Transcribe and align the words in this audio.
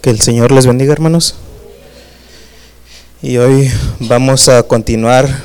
Que 0.00 0.10
el 0.10 0.20
Señor 0.20 0.52
les 0.52 0.64
bendiga, 0.64 0.92
hermanos. 0.92 1.34
Y 3.20 3.38
hoy 3.38 3.68
vamos 3.98 4.48
a 4.48 4.62
continuar 4.62 5.42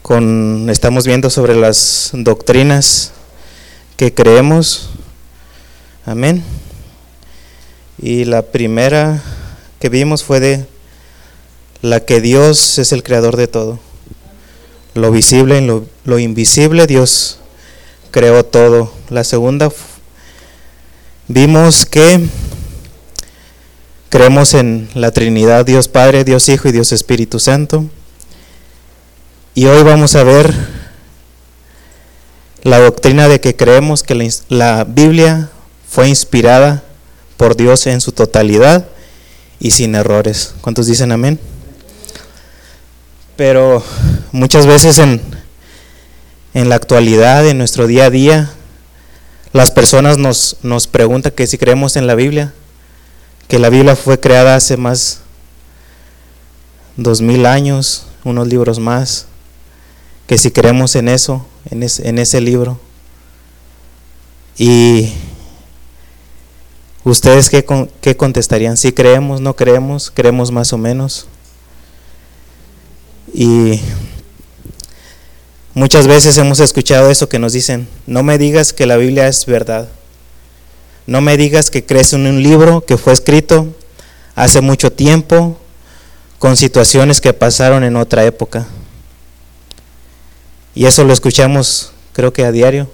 con, 0.00 0.68
estamos 0.70 1.06
viendo 1.06 1.28
sobre 1.28 1.56
las 1.56 2.10
doctrinas 2.12 3.10
que 3.96 4.14
creemos. 4.14 4.90
Amén. 6.06 6.44
Y 8.00 8.26
la 8.26 8.42
primera 8.42 9.20
que 9.80 9.88
vimos 9.88 10.22
fue 10.22 10.38
de 10.38 10.66
la 11.82 11.98
que 11.98 12.20
Dios 12.20 12.78
es 12.78 12.92
el 12.92 13.02
creador 13.02 13.36
de 13.36 13.48
todo. 13.48 13.80
Lo 14.94 15.10
visible 15.10 15.60
y 15.60 15.66
lo, 15.66 15.84
lo 16.04 16.20
invisible, 16.20 16.86
Dios 16.86 17.40
creó 18.12 18.44
todo. 18.44 18.92
La 19.08 19.24
segunda 19.24 19.72
vimos 21.26 21.86
que 21.86 22.28
creemos 24.10 24.54
en 24.54 24.88
la 24.94 25.12
Trinidad, 25.12 25.64
Dios 25.64 25.86
Padre, 25.86 26.24
Dios 26.24 26.48
Hijo 26.48 26.68
y 26.68 26.72
Dios 26.72 26.90
Espíritu 26.90 27.38
Santo. 27.38 27.84
Y 29.54 29.66
hoy 29.66 29.84
vamos 29.84 30.16
a 30.16 30.24
ver 30.24 30.52
la 32.64 32.80
doctrina 32.80 33.28
de 33.28 33.40
que 33.40 33.54
creemos 33.54 34.02
que 34.02 34.30
la, 34.48 34.84
Biblia 34.84 35.48
fue 35.88 36.08
inspirada 36.08 36.82
por 37.36 37.56
Dios 37.56 37.86
en 37.86 38.00
su 38.00 38.10
totalidad 38.10 38.88
y 39.60 39.70
sin 39.70 39.94
errores. 39.94 40.54
¿Cuántos 40.60 40.86
dicen 40.88 41.12
amén? 41.12 41.38
Pero 43.36 43.82
muchas 44.32 44.66
veces 44.66 44.98
en, 44.98 45.20
en 46.52 46.68
la 46.68 46.74
actualidad, 46.74 47.46
en 47.46 47.58
nuestro 47.58 47.86
día 47.86 48.06
a 48.06 48.10
día, 48.10 48.50
las 49.52 49.70
personas 49.70 50.18
nos, 50.18 50.56
nos 50.62 50.88
preguntan 50.88 51.32
que 51.32 51.46
si 51.46 51.58
creemos 51.58 51.94
en 51.94 52.08
la 52.08 52.16
Biblia, 52.16 52.52
que 53.50 53.58
la 53.58 53.68
Biblia 53.68 53.96
fue 53.96 54.18
creada 54.18 54.54
hace 54.54 54.76
más 54.76 55.20
dos 56.96 57.20
mil 57.20 57.44
años, 57.44 58.06
unos 58.24 58.46
libros 58.46 58.78
más, 58.78 59.26
que 60.26 60.38
si 60.38 60.52
creemos 60.52 60.94
en 60.96 61.08
eso, 61.08 61.44
en, 61.68 62.18
ese 62.18 62.40
libro. 62.40 62.78
Y 64.56 65.12
ustedes 67.04 67.50
qué, 67.50 67.66
qué 68.00 68.16
contestarían, 68.16 68.76
si 68.76 68.92
creemos, 68.92 69.40
no 69.40 69.56
creemos, 69.56 70.10
creemos 70.10 70.52
más 70.52 70.72
o 70.72 70.78
menos. 70.78 71.26
Y 73.34 73.80
Muchas 75.72 76.08
veces 76.08 76.36
hemos 76.36 76.58
escuchado 76.58 77.10
eso 77.10 77.28
que 77.28 77.38
nos 77.38 77.52
dicen, 77.52 77.86
no 78.06 78.24
me 78.24 78.38
digas 78.38 78.72
que 78.72 78.86
la 78.86 78.96
Biblia 78.96 79.28
es 79.28 79.46
verdad. 79.46 79.88
No 81.06 81.20
me 81.20 81.36
digas 81.36 81.70
que 81.70 81.84
crees 81.84 82.12
en 82.12 82.26
un 82.26 82.42
libro 82.42 82.84
que 82.84 82.96
fue 82.96 83.12
escrito 83.12 83.68
hace 84.34 84.60
mucho 84.60 84.92
tiempo 84.92 85.58
con 86.38 86.56
situaciones 86.56 87.20
que 87.20 87.32
pasaron 87.32 87.84
en 87.84 87.96
otra 87.96 88.24
época. 88.24 88.66
Y 90.74 90.86
eso 90.86 91.04
lo 91.04 91.12
escuchamos 91.12 91.92
creo 92.12 92.32
que 92.32 92.44
a 92.44 92.52
diario. 92.52 92.90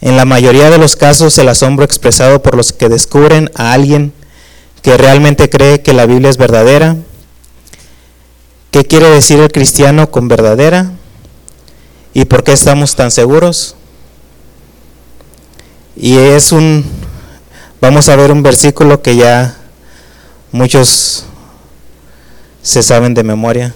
En 0.00 0.16
la 0.16 0.24
mayoría 0.24 0.70
de 0.70 0.78
los 0.78 0.96
casos 0.96 1.38
el 1.38 1.48
asombro 1.48 1.84
expresado 1.84 2.42
por 2.42 2.56
los 2.56 2.72
que 2.72 2.88
descubren 2.88 3.50
a 3.54 3.72
alguien 3.72 4.12
que 4.82 4.96
realmente 4.96 5.48
cree 5.48 5.82
que 5.82 5.94
la 5.94 6.06
Biblia 6.06 6.28
es 6.28 6.36
verdadera 6.36 6.96
¿Qué 8.74 8.84
quiere 8.84 9.08
decir 9.08 9.38
el 9.38 9.52
cristiano 9.52 10.10
con 10.10 10.26
verdadera? 10.26 10.90
¿Y 12.12 12.24
por 12.24 12.42
qué 12.42 12.50
estamos 12.50 12.96
tan 12.96 13.12
seguros? 13.12 13.76
Y 15.96 16.16
es 16.16 16.52
un, 16.52 16.84
vamos 17.80 18.08
a 18.08 18.16
ver 18.16 18.32
un 18.32 18.42
versículo 18.42 19.00
que 19.00 19.16
ya 19.16 19.56
muchos 20.50 21.24
se 22.62 22.82
saben 22.82 23.14
de 23.14 23.22
memoria. 23.22 23.74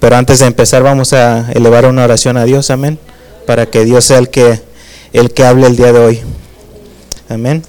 Pero 0.00 0.16
antes 0.16 0.38
de 0.38 0.46
empezar 0.46 0.82
vamos 0.82 1.12
a 1.12 1.50
elevar 1.52 1.86
una 1.86 2.04
oración 2.04 2.36
a 2.36 2.44
Dios, 2.44 2.70
amén, 2.70 2.98
para 3.46 3.66
que 3.66 3.84
Dios 3.84 4.04
sea 4.04 4.18
el 4.18 4.28
que 4.30 4.60
el 5.12 5.32
que 5.32 5.44
hable 5.44 5.66
el 5.66 5.76
día 5.76 5.92
de 5.92 5.98
hoy. 5.98 6.20
Amén. 7.28 7.62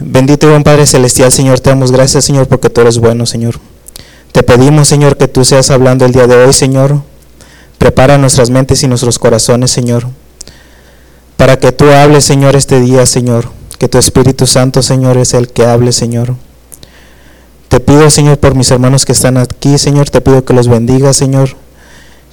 Bendito 0.00 0.46
y 0.46 0.50
buen 0.50 0.62
Padre 0.62 0.86
celestial, 0.86 1.30
Señor, 1.30 1.60
te 1.60 1.70
damos 1.70 1.92
gracias, 1.92 2.24
Señor, 2.24 2.46
porque 2.48 2.70
tú 2.70 2.80
eres 2.80 2.98
bueno, 2.98 3.26
Señor. 3.26 3.58
Te 4.32 4.42
pedimos, 4.42 4.88
Señor, 4.88 5.16
que 5.16 5.28
tú 5.28 5.44
seas 5.44 5.70
hablando 5.70 6.04
el 6.04 6.12
día 6.12 6.26
de 6.26 6.36
hoy, 6.36 6.52
Señor. 6.52 7.02
Prepara 7.78 8.18
nuestras 8.18 8.50
mentes 8.50 8.82
y 8.82 8.88
nuestros 8.88 9.18
corazones, 9.18 9.70
Señor. 9.70 10.06
Para 11.44 11.58
que 11.58 11.72
tú 11.72 11.90
hables, 11.90 12.24
Señor, 12.24 12.56
este 12.56 12.80
día, 12.80 13.04
Señor. 13.04 13.50
Que 13.78 13.86
tu 13.86 13.98
Espíritu 13.98 14.46
Santo, 14.46 14.80
Señor, 14.80 15.18
es 15.18 15.34
el 15.34 15.48
que 15.48 15.66
hable, 15.66 15.92
Señor. 15.92 16.36
Te 17.68 17.80
pido, 17.80 18.08
Señor, 18.08 18.38
por 18.38 18.54
mis 18.54 18.70
hermanos 18.70 19.04
que 19.04 19.12
están 19.12 19.36
aquí, 19.36 19.76
Señor. 19.76 20.08
Te 20.08 20.22
pido 20.22 20.46
que 20.46 20.54
los 20.54 20.68
bendiga, 20.68 21.12
Señor. 21.12 21.50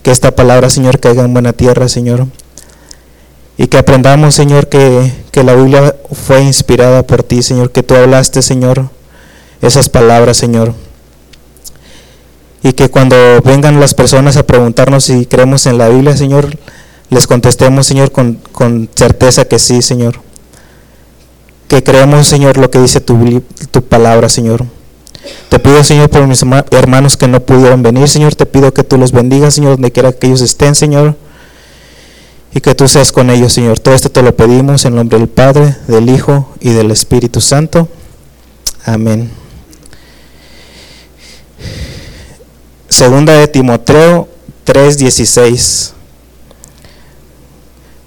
Que 0.02 0.12
esta 0.12 0.34
palabra, 0.34 0.70
Señor, 0.70 1.02
caiga 1.02 1.26
en 1.26 1.34
buena 1.34 1.52
tierra, 1.52 1.90
Señor. 1.90 2.26
Y 3.58 3.68
que 3.68 3.80
aprendamos, 3.80 4.34
Señor, 4.34 4.70
que, 4.70 5.12
que 5.34 5.44
la 5.44 5.56
Biblia 5.56 5.94
fue 6.14 6.44
inspirada 6.44 7.06
por 7.06 7.22
ti, 7.22 7.44
Señor. 7.44 7.74
Que 7.74 7.84
tú 7.84 7.96
hablaste, 7.96 8.42
Señor, 8.42 8.92
esas 9.62 9.90
palabras, 9.90 10.38
Señor 10.38 10.74
y 12.64 12.74
que 12.74 12.90
cuando 12.90 13.16
vengan 13.44 13.80
las 13.80 13.94
personas 13.96 14.38
a 14.38 14.46
preguntarnos 14.46 15.06
si 15.06 15.26
creemos 15.26 15.66
en 15.66 15.80
la 15.80 15.90
Biblia, 15.90 16.16
Señor, 16.16 16.56
les 17.12 17.28
contestemos, 17.28 17.86
Señor, 17.86 18.12
con, 18.12 18.40
con 18.54 18.90
certeza 18.96 19.44
que 19.46 19.60
sí, 19.60 19.82
Señor. 19.82 20.22
Que 21.68 21.84
creemos, 21.84 22.26
Señor, 22.26 22.58
lo 22.58 22.72
que 22.72 22.80
dice 22.80 23.02
tu, 23.02 23.44
tu 23.70 23.84
palabra, 23.84 24.30
Señor. 24.30 24.66
Te 25.50 25.60
pido, 25.60 25.84
Señor, 25.84 26.10
por 26.10 26.26
mis 26.26 26.42
hermanos 26.72 27.18
que 27.18 27.28
no 27.28 27.42
pudieron 27.42 27.84
venir, 27.84 28.08
Señor, 28.08 28.34
te 28.36 28.46
pido 28.46 28.74
que 28.74 28.84
tú 28.84 28.98
los 28.98 29.12
bendigas, 29.12 29.56
Señor, 29.56 29.74
donde 29.74 29.92
quiera 29.92 30.14
que 30.14 30.28
ellos 30.28 30.40
estén, 30.40 30.74
Señor. 30.74 31.18
Y 32.56 32.62
que 32.62 32.76
tú 32.76 32.88
seas 32.88 33.12
con 33.12 33.30
ellos, 33.30 33.52
Señor. 33.52 33.80
Todo 33.80 33.94
esto 33.94 34.10
te 34.10 34.22
lo 34.22 34.34
pedimos 34.36 34.86
en 34.86 34.96
nombre 34.96 35.20
del 35.20 35.28
Padre, 35.28 35.76
del 35.88 36.10
Hijo 36.10 36.50
y 36.62 36.70
del 36.70 36.92
Espíritu 36.92 37.42
Santo. 37.42 37.90
Amén. 38.86 39.30
Segunda 42.88 43.34
de 43.34 43.50
Timoteo 43.50 44.30
3:16. 44.66 45.94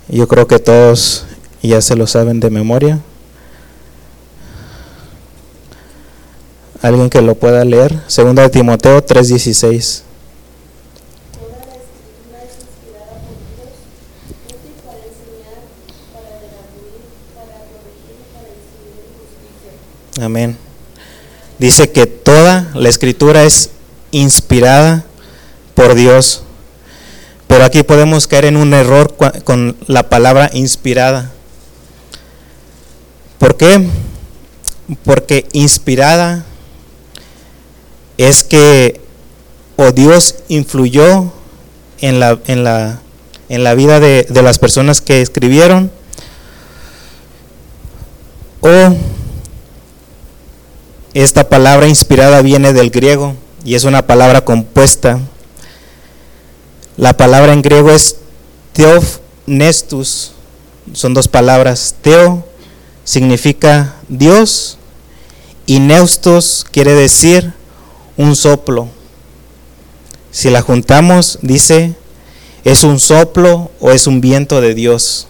Yo 0.08 0.28
creo 0.28 0.46
que 0.46 0.58
todos 0.58 1.24
ya 1.62 1.80
se 1.80 1.96
lo 1.96 2.06
saben 2.06 2.40
de 2.40 2.50
memoria. 2.50 3.00
Alguien 6.82 7.08
que 7.08 7.22
lo 7.22 7.34
pueda 7.34 7.64
leer. 7.64 7.98
Segunda 8.06 8.42
de 8.42 8.50
Timoteo 8.50 9.02
3:16. 9.02 10.02
Amén. 20.20 20.56
Dice 21.58 21.90
que 21.90 22.06
toda 22.06 22.70
la 22.74 22.88
escritura 22.88 23.44
es 23.44 23.70
inspirada 24.10 25.04
por 25.74 25.94
Dios. 25.94 26.43
Pero 27.46 27.64
aquí 27.64 27.82
podemos 27.82 28.26
caer 28.26 28.46
en 28.46 28.56
un 28.56 28.74
error 28.74 29.14
con 29.44 29.76
la 29.86 30.08
palabra 30.08 30.50
inspirada. 30.52 31.30
¿Por 33.38 33.56
qué? 33.56 33.86
Porque 35.04 35.46
inspirada 35.52 36.44
es 38.16 38.44
que 38.44 39.00
o 39.76 39.92
Dios 39.92 40.36
influyó 40.48 41.32
en 42.00 42.20
la, 42.20 42.38
en 42.46 42.64
la, 42.64 43.00
en 43.48 43.64
la 43.64 43.74
vida 43.74 44.00
de, 44.00 44.26
de 44.28 44.42
las 44.42 44.58
personas 44.58 45.00
que 45.00 45.20
escribieron, 45.20 45.90
o 48.60 48.96
esta 51.12 51.48
palabra 51.48 51.86
inspirada 51.86 52.40
viene 52.42 52.72
del 52.72 52.90
griego 52.90 53.34
y 53.64 53.74
es 53.74 53.84
una 53.84 54.06
palabra 54.06 54.44
compuesta. 54.44 55.20
La 56.96 57.16
palabra 57.16 57.52
en 57.52 57.62
griego 57.62 57.90
es 57.90 58.16
Nestus, 59.46 60.32
son 60.92 61.12
dos 61.14 61.28
palabras. 61.28 61.96
Teo 62.02 62.46
significa 63.04 63.94
Dios 64.08 64.78
y 65.66 65.80
neustos 65.80 66.64
quiere 66.70 66.94
decir 66.94 67.52
un 68.16 68.36
soplo. 68.36 68.88
Si 70.30 70.50
la 70.50 70.62
juntamos, 70.62 71.38
dice, 71.42 71.94
es 72.64 72.84
un 72.84 73.00
soplo 73.00 73.70
o 73.80 73.90
es 73.90 74.06
un 74.06 74.20
viento 74.20 74.60
de 74.60 74.74
Dios. 74.74 75.26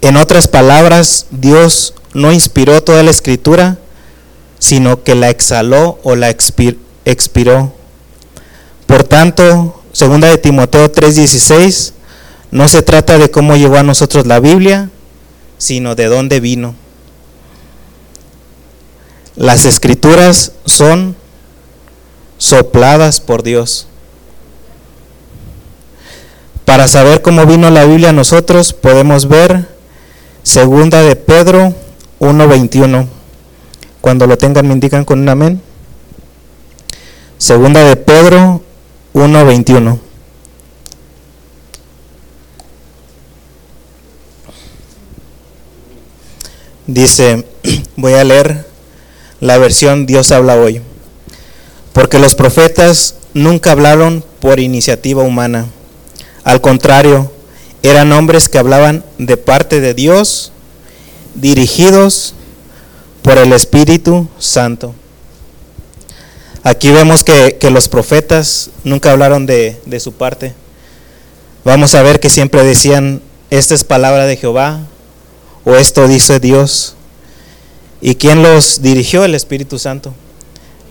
En 0.00 0.16
otras 0.16 0.48
palabras, 0.48 1.26
Dios 1.30 1.94
no 2.14 2.32
inspiró 2.32 2.82
toda 2.82 3.02
la 3.02 3.10
escritura, 3.10 3.78
sino 4.58 5.02
que 5.04 5.14
la 5.14 5.28
exhaló 5.30 5.98
o 6.02 6.16
la 6.16 6.30
expiró. 6.30 7.72
Por 8.86 9.04
tanto, 9.04 9.79
segunda 9.92 10.28
de 10.28 10.38
Timoteo 10.38 10.90
3:16, 10.90 11.92
no 12.50 12.68
se 12.68 12.82
trata 12.82 13.18
de 13.18 13.30
cómo 13.30 13.56
llegó 13.56 13.76
a 13.76 13.82
nosotros 13.82 14.26
la 14.26 14.40
Biblia, 14.40 14.90
sino 15.58 15.94
de 15.94 16.06
dónde 16.06 16.40
vino. 16.40 16.74
Las 19.36 19.64
escrituras 19.64 20.52
son 20.66 21.16
sopladas 22.38 23.20
por 23.20 23.42
Dios. 23.42 23.86
Para 26.64 26.88
saber 26.88 27.22
cómo 27.22 27.46
vino 27.46 27.70
la 27.70 27.84
Biblia 27.84 28.10
a 28.10 28.12
nosotros 28.12 28.72
podemos 28.72 29.28
ver 29.28 29.68
segunda 30.42 31.02
de 31.02 31.16
Pedro 31.16 31.74
1.21. 32.20 33.08
Cuando 34.00 34.26
lo 34.26 34.38
tengan 34.38 34.66
me 34.66 34.74
indican 34.74 35.04
con 35.04 35.20
un 35.20 35.28
amén. 35.28 35.60
Segunda 37.38 37.82
de 37.84 37.96
Pedro 37.96 38.62
1.21. 39.14 39.98
Dice, 46.86 47.46
voy 47.96 48.14
a 48.14 48.24
leer 48.24 48.66
la 49.40 49.58
versión 49.58 50.06
Dios 50.06 50.32
habla 50.32 50.56
hoy. 50.56 50.80
Porque 51.92 52.18
los 52.18 52.34
profetas 52.34 53.16
nunca 53.34 53.72
hablaron 53.72 54.24
por 54.40 54.60
iniciativa 54.60 55.22
humana. 55.22 55.66
Al 56.44 56.60
contrario, 56.60 57.30
eran 57.82 58.12
hombres 58.12 58.48
que 58.48 58.58
hablaban 58.58 59.04
de 59.18 59.36
parte 59.36 59.80
de 59.80 59.94
Dios, 59.94 60.52
dirigidos 61.34 62.34
por 63.22 63.38
el 63.38 63.52
Espíritu 63.52 64.28
Santo. 64.38 64.94
Aquí 66.62 66.90
vemos 66.90 67.24
que, 67.24 67.56
los 67.70 67.88
profetas 67.88 68.70
nunca 68.84 69.12
hablaron 69.12 69.46
de, 69.46 69.80
de 69.86 70.00
su 70.00 70.12
parte. 70.12 70.54
Vamos 71.64 71.94
a 71.94 72.02
ver 72.02 72.20
que 72.20 72.28
siempre 72.28 72.62
decían, 72.64 73.22
esta 73.50 73.74
es 73.74 73.84
palabra 73.84 74.26
de 74.26 74.36
Jehová, 74.36 74.80
o 75.64 75.74
esto 75.74 76.06
dice 76.06 76.38
Dios. 76.38 76.94
¿Y 78.00 78.14
quién 78.14 78.42
los 78.42 78.82
dirigió? 78.82 79.24
El 79.24 79.34
Espíritu 79.34 79.78
Santo. 79.78 80.14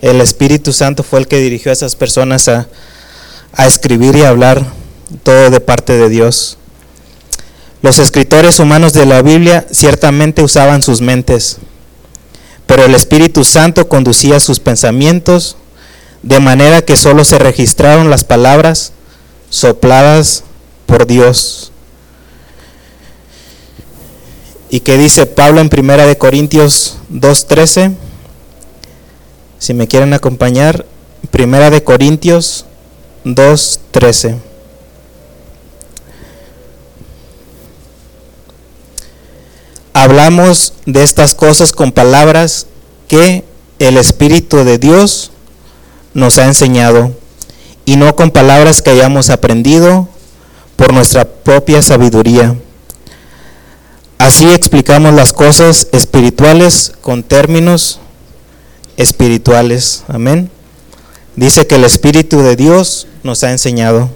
El 0.02 0.20
Espíritu 0.20 0.72
Santo 0.72 1.02
fue 1.02 1.20
el 1.20 1.28
que 1.28 1.38
dirigió 1.38 1.70
a 1.70 1.74
esas 1.74 1.94
personas 1.94 2.48
a, 2.48 2.68
a 3.52 3.66
escribir 3.66 4.16
y 4.16 4.22
hablar 4.22 4.64
todo 5.22 5.50
de 5.50 5.60
parte 5.60 5.92
de 5.92 6.08
Dios. 6.08 6.56
Los 7.82 7.98
escritores 7.98 8.58
humanos 8.58 8.92
de 8.92 9.06
la 9.06 9.22
Biblia 9.22 9.66
ciertamente 9.70 10.42
usaban 10.42 10.82
sus 10.82 11.00
mentes, 11.00 11.58
pero 12.70 12.84
el 12.84 12.94
Espíritu 12.94 13.42
Santo 13.42 13.88
conducía 13.88 14.38
sus 14.38 14.60
pensamientos 14.60 15.56
de 16.22 16.38
manera 16.38 16.82
que 16.82 16.96
solo 16.96 17.24
se 17.24 17.36
registraron 17.40 18.10
las 18.10 18.22
palabras 18.22 18.92
sopladas 19.48 20.44
por 20.86 21.08
Dios. 21.08 21.72
¿Y 24.70 24.80
qué 24.80 24.98
dice 24.98 25.26
Pablo 25.26 25.60
en 25.60 25.68
Primera 25.68 26.06
de 26.06 26.16
Corintios 26.16 26.98
2:13? 27.08 27.96
Si 29.58 29.74
me 29.74 29.88
quieren 29.88 30.14
acompañar, 30.14 30.86
Primera 31.32 31.70
de 31.70 31.82
Corintios 31.82 32.66
2:13. 33.24 34.36
Hablamos 39.92 40.74
de 40.86 41.02
estas 41.02 41.34
cosas 41.34 41.72
con 41.72 41.92
palabras 41.92 42.66
que 43.08 43.44
el 43.78 43.96
Espíritu 43.96 44.58
de 44.58 44.78
Dios 44.78 45.32
nos 46.14 46.38
ha 46.38 46.46
enseñado 46.46 47.12
y 47.84 47.96
no 47.96 48.14
con 48.14 48.30
palabras 48.30 48.82
que 48.82 48.90
hayamos 48.90 49.30
aprendido 49.30 50.08
por 50.76 50.92
nuestra 50.92 51.24
propia 51.24 51.82
sabiduría. 51.82 52.56
Así 54.18 54.48
explicamos 54.50 55.14
las 55.14 55.32
cosas 55.32 55.88
espirituales 55.92 56.92
con 57.00 57.22
términos 57.22 57.98
espirituales. 58.96 60.04
Amén. 60.08 60.50
Dice 61.36 61.66
que 61.66 61.76
el 61.76 61.84
Espíritu 61.84 62.42
de 62.42 62.54
Dios 62.54 63.06
nos 63.22 63.42
ha 63.44 63.50
enseñado. 63.50 64.10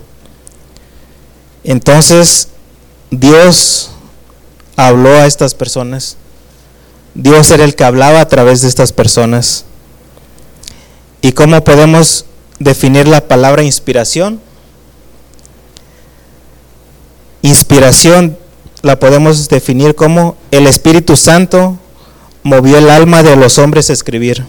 Entonces, 1.64 2.48
Dios 3.10 3.93
habló 4.76 5.10
a 5.10 5.26
estas 5.26 5.54
personas. 5.54 6.16
Dios 7.14 7.50
era 7.50 7.64
el 7.64 7.74
que 7.74 7.84
hablaba 7.84 8.20
a 8.20 8.28
través 8.28 8.62
de 8.62 8.68
estas 8.68 8.92
personas. 8.92 9.64
¿Y 11.22 11.32
cómo 11.32 11.62
podemos 11.64 12.26
definir 12.58 13.08
la 13.08 13.28
palabra 13.28 13.62
inspiración? 13.62 14.40
Inspiración 17.42 18.38
la 18.82 18.98
podemos 18.98 19.48
definir 19.48 19.94
como 19.94 20.36
el 20.50 20.66
Espíritu 20.66 21.16
Santo 21.16 21.78
movió 22.42 22.78
el 22.78 22.90
alma 22.90 23.22
de 23.22 23.36
los 23.36 23.58
hombres 23.58 23.88
a 23.88 23.94
escribir, 23.94 24.44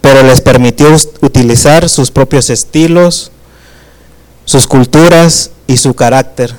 pero 0.00 0.22
les 0.22 0.40
permitió 0.40 0.94
utilizar 1.22 1.88
sus 1.88 2.10
propios 2.10 2.50
estilos, 2.50 3.32
sus 4.44 4.66
culturas 4.66 5.50
y 5.66 5.78
su 5.78 5.94
carácter. 5.94 6.54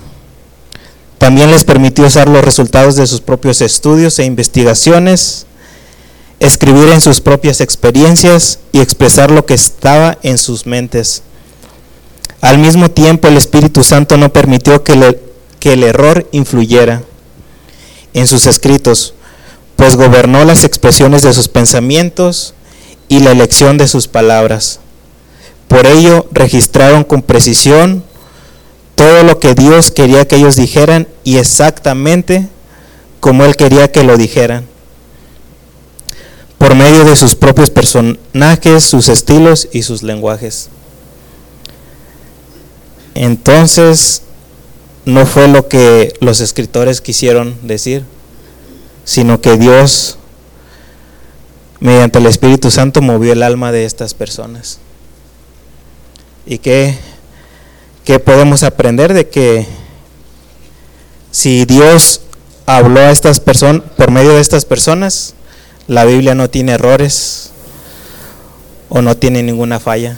También 1.19 1.51
les 1.51 1.63
permitió 1.63 2.07
usar 2.07 2.27
los 2.27 2.43
resultados 2.43 2.95
de 2.95 3.05
sus 3.05 3.21
propios 3.21 3.61
estudios 3.61 4.17
e 4.17 4.25
investigaciones 4.25 5.45
escribir 6.39 6.89
en 6.89 7.01
sus 7.01 7.19
propias 7.21 7.61
experiencias 7.61 8.59
y 8.71 8.79
expresar 8.79 9.29
lo 9.29 9.45
que 9.45 9.53
estaba 9.53 10.17
en 10.23 10.37
sus 10.37 10.65
mentes. 10.65 11.21
Al 12.41 12.57
mismo 12.57 12.89
tiempo 12.89 13.27
el 13.27 13.37
Espíritu 13.37 13.83
Santo 13.83 14.17
no 14.17 14.31
permitió 14.31 14.83
que, 14.83 15.19
que 15.59 15.73
el 15.73 15.83
error 15.83 16.27
influyera 16.31 17.03
en 18.13 18.27
sus 18.27 18.47
escritos, 18.47 19.13
pues 19.75 19.97
gobernó 19.97 20.45
las 20.45 20.63
expresiones 20.63 21.21
de 21.21 21.33
sus 21.33 21.49
pensamientos 21.49 22.53
y 23.09 23.19
la 23.19 23.31
elección 23.31 23.77
de 23.77 23.87
sus 23.87 24.07
palabras. 24.07 24.79
Por 25.67 25.85
ello 25.85 26.27
registraron 26.31 27.03
con 27.03 27.21
precisión 27.21 28.03
todo 28.99 29.23
lo 29.23 29.39
que 29.39 29.55
Dios 29.55 29.91
quería 29.91 30.27
que 30.27 30.35
ellos 30.35 30.57
dijeran 30.57 31.07
y 31.23 31.37
exactamente 31.37 32.49
como 33.21 33.45
Él 33.45 33.55
quería 33.55 33.93
que 33.93 34.03
lo 34.03 34.17
dijeran 34.17 34.67
por 36.57 36.75
medio 36.75 37.05
de 37.05 37.15
sus 37.15 37.33
propios 37.33 37.69
personajes, 37.69 38.83
sus 38.83 39.07
estilos 39.07 39.69
y 39.71 39.83
sus 39.83 40.03
lenguajes. 40.03 40.67
Entonces, 43.15 44.23
no 45.05 45.25
fue 45.25 45.47
lo 45.47 45.69
que 45.69 46.13
los 46.19 46.41
escritores 46.41 46.99
quisieron 46.99 47.55
decir, 47.63 48.03
sino 49.05 49.39
que 49.39 49.55
Dios, 49.55 50.17
mediante 51.79 52.19
el 52.19 52.25
Espíritu 52.25 52.69
Santo, 52.69 53.01
movió 53.01 53.31
el 53.31 53.43
alma 53.43 53.71
de 53.71 53.85
estas 53.85 54.13
personas. 54.13 54.79
¿Y 56.45 56.57
qué, 56.57 56.97
qué 58.09 58.17
podemos 58.17 58.63
aprender 58.63 59.13
de 59.13 59.27
que 59.29 59.67
si 61.29 61.65
Dios 61.65 62.21
habló 62.65 63.01
a 63.01 63.11
estas 63.11 63.39
personas, 63.39 63.83
por 63.97 64.09
medio 64.09 64.31
de 64.31 64.41
estas 64.41 64.65
personas, 64.65 65.35
la 65.85 66.05
Biblia 66.05 66.33
no 66.33 66.49
tiene 66.49 66.71
errores 66.71 67.51
o 68.89 69.03
no 69.03 69.15
tiene 69.15 69.43
ninguna 69.43 69.79
falla. 69.79 70.17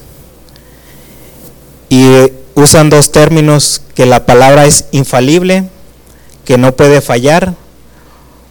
Y 1.90 2.32
usan 2.56 2.90
dos 2.90 3.12
términos, 3.12 3.82
que 3.94 4.06
la 4.06 4.26
palabra 4.26 4.68
es 4.68 4.86
infalible, 4.92 5.66
que 6.46 6.58
no 6.58 6.74
puede 6.78 7.02
fallar, 7.02 7.56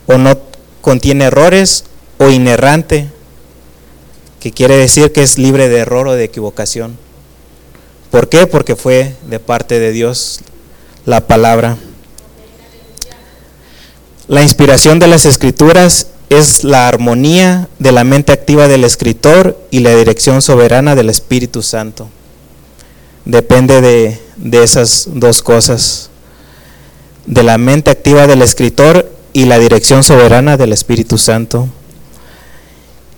o 0.06 0.18
no 0.18 0.38
contiene 0.82 1.24
errores, 1.24 1.84
o 2.18 2.28
inerrante, 2.28 3.08
que 4.38 4.52
quiere 4.52 4.76
decir 4.76 5.12
que 5.12 5.22
es 5.22 5.38
libre 5.38 5.70
de 5.70 5.78
error 5.78 6.08
o 6.08 6.12
de 6.12 6.24
equivocación. 6.24 6.98
¿Por 8.10 8.28
qué? 8.28 8.46
Porque 8.46 8.74
fue 8.74 9.14
de 9.28 9.38
parte 9.38 9.78
de 9.78 9.92
Dios 9.92 10.40
la 11.06 11.26
palabra. 11.26 11.76
La 14.26 14.42
inspiración 14.42 14.98
de 14.98 15.06
las 15.06 15.26
escrituras 15.26 16.08
es 16.28 16.62
la 16.64 16.88
armonía 16.88 17.68
de 17.78 17.92
la 17.92 18.04
mente 18.04 18.32
activa 18.32 18.68
del 18.68 18.84
escritor 18.84 19.58
y 19.70 19.80
la 19.80 19.94
dirección 19.96 20.42
soberana 20.42 20.94
del 20.94 21.08
Espíritu 21.10 21.62
Santo. 21.62 22.08
Depende 23.24 23.80
de, 23.80 24.62
esas 24.62 25.08
dos 25.12 25.42
cosas, 25.42 26.10
de 27.26 27.42
la 27.42 27.58
mente 27.58 27.90
activa 27.90 28.26
del 28.26 28.42
escritor 28.42 29.10
y 29.32 29.44
la 29.44 29.58
dirección 29.58 30.02
soberana 30.02 30.56
del 30.56 30.72
Espíritu 30.72 31.18
Santo. 31.18 31.68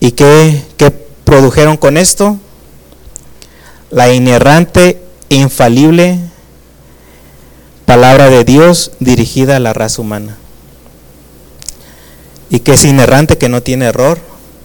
¿Y 0.01 0.13
qué, 0.13 0.63
qué 0.77 0.91
produjeron 1.25 1.77
con 1.77 1.97
esto? 1.97 2.39
La 3.93 4.13
inerrante 4.13 5.01
e 5.29 5.37
infalible 5.37 6.19
palabra 7.85 8.31
de 8.31 8.43
Dios 8.43 8.93
dirigida 9.01 9.57
a 9.57 9.61
la 9.61 9.75
raza 9.75 10.01
humana 10.01 10.39
y 12.49 12.61
que 12.61 12.73
es 12.73 12.85
inerrante, 12.85 13.37
que 13.37 13.51
no 13.51 13.63
tiene 13.63 13.85
error, 13.87 14.19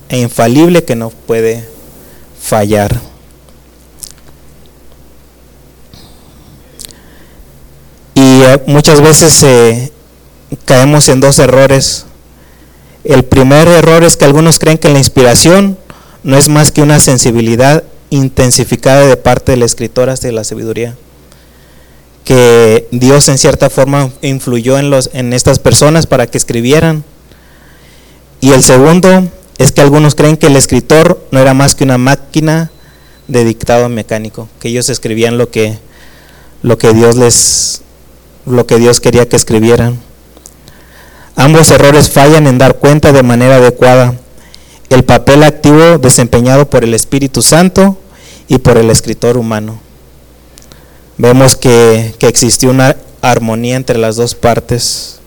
e 0.07 0.19
infalible, 0.19 0.83
que 0.83 0.95
no 0.95 1.09
puede 1.09 1.67
fallar. 2.41 2.99
Y 8.13 8.41
eh, 8.43 8.61
muchas 8.65 9.01
veces 9.01 9.91
caemos 10.65 11.09
en 11.09 11.19
dos 11.19 11.39
errores. 11.39 12.05
El 13.03 13.23
primer 13.23 13.67
error 13.67 14.03
es 14.03 14.15
que 14.15 14.25
algunos 14.25 14.57
creen 14.57 14.77
que 14.77 14.89
la 14.89 14.99
inspiración 14.99 15.77
no 16.23 16.37
es 16.37 16.47
más 16.47 16.71
que 16.71 16.81
una 16.81 16.99
sensibilidad 16.99 17.83
intensificada 18.09 19.05
de 19.05 19.17
parte 19.17 19.51
del 19.51 19.63
escritor 19.63 20.09
hasta 20.09 20.31
la 20.31 20.43
sabiduría. 20.43 20.95
Que 22.23 22.87
Dios 22.91 23.29
en 23.29 23.37
cierta 23.37 23.69
forma 23.69 24.11
influyó 24.21 24.77
en, 24.77 24.89
los, 24.89 25.09
en 25.13 25.33
estas 25.33 25.59
personas 25.59 26.07
para 26.07 26.27
que 26.27 26.37
escribieran. 26.37 27.03
Y 28.41 28.51
el 28.51 28.63
segundo 28.63 29.27
es 29.57 29.71
que 29.71 29.81
algunos 29.81 30.15
creen 30.15 30.37
que 30.37 30.47
el 30.47 30.55
escritor 30.55 31.25
no 31.31 31.39
era 31.39 31.53
más 31.53 31.73
que 31.73 31.83
una 31.83 31.97
máquina 31.97 32.69
de 33.27 33.43
dictado 33.43 33.89
mecánico, 33.89 34.47
que 34.59 34.69
ellos 34.69 34.89
escribían 34.89 35.37
lo 35.37 35.49
que, 35.49 35.77
lo 36.61 36.77
que 36.77 36.93
Dios 36.93 37.15
les 37.15 37.81
lo 38.45 38.65
que 38.65 38.77
Dios 38.77 39.01
quería 39.01 39.27
que 39.27 39.35
escribieran. 39.35 39.99
Ambos 41.35 41.69
errores 41.69 42.09
fallan 42.09 42.47
en 42.47 42.57
dar 42.57 42.77
cuenta 42.77 43.11
de 43.11 43.21
manera 43.21 43.57
adecuada 43.57 44.15
el 44.89 45.03
papel 45.03 45.43
activo 45.43 45.97
desempeñado 45.97 46.69
por 46.69 46.83
el 46.83 46.93
Espíritu 46.93 47.41
Santo 47.41 47.97
y 48.47 48.59
por 48.59 48.77
el 48.77 48.89
escritor 48.89 49.37
humano. 49.37 49.79
Vemos 51.17 51.55
que, 51.55 52.13
que 52.19 52.27
existió 52.27 52.69
una 52.69 52.95
armonía 53.21 53.75
entre 53.75 53.97
las 53.97 54.15
dos 54.15 54.35
partes. 54.35 55.19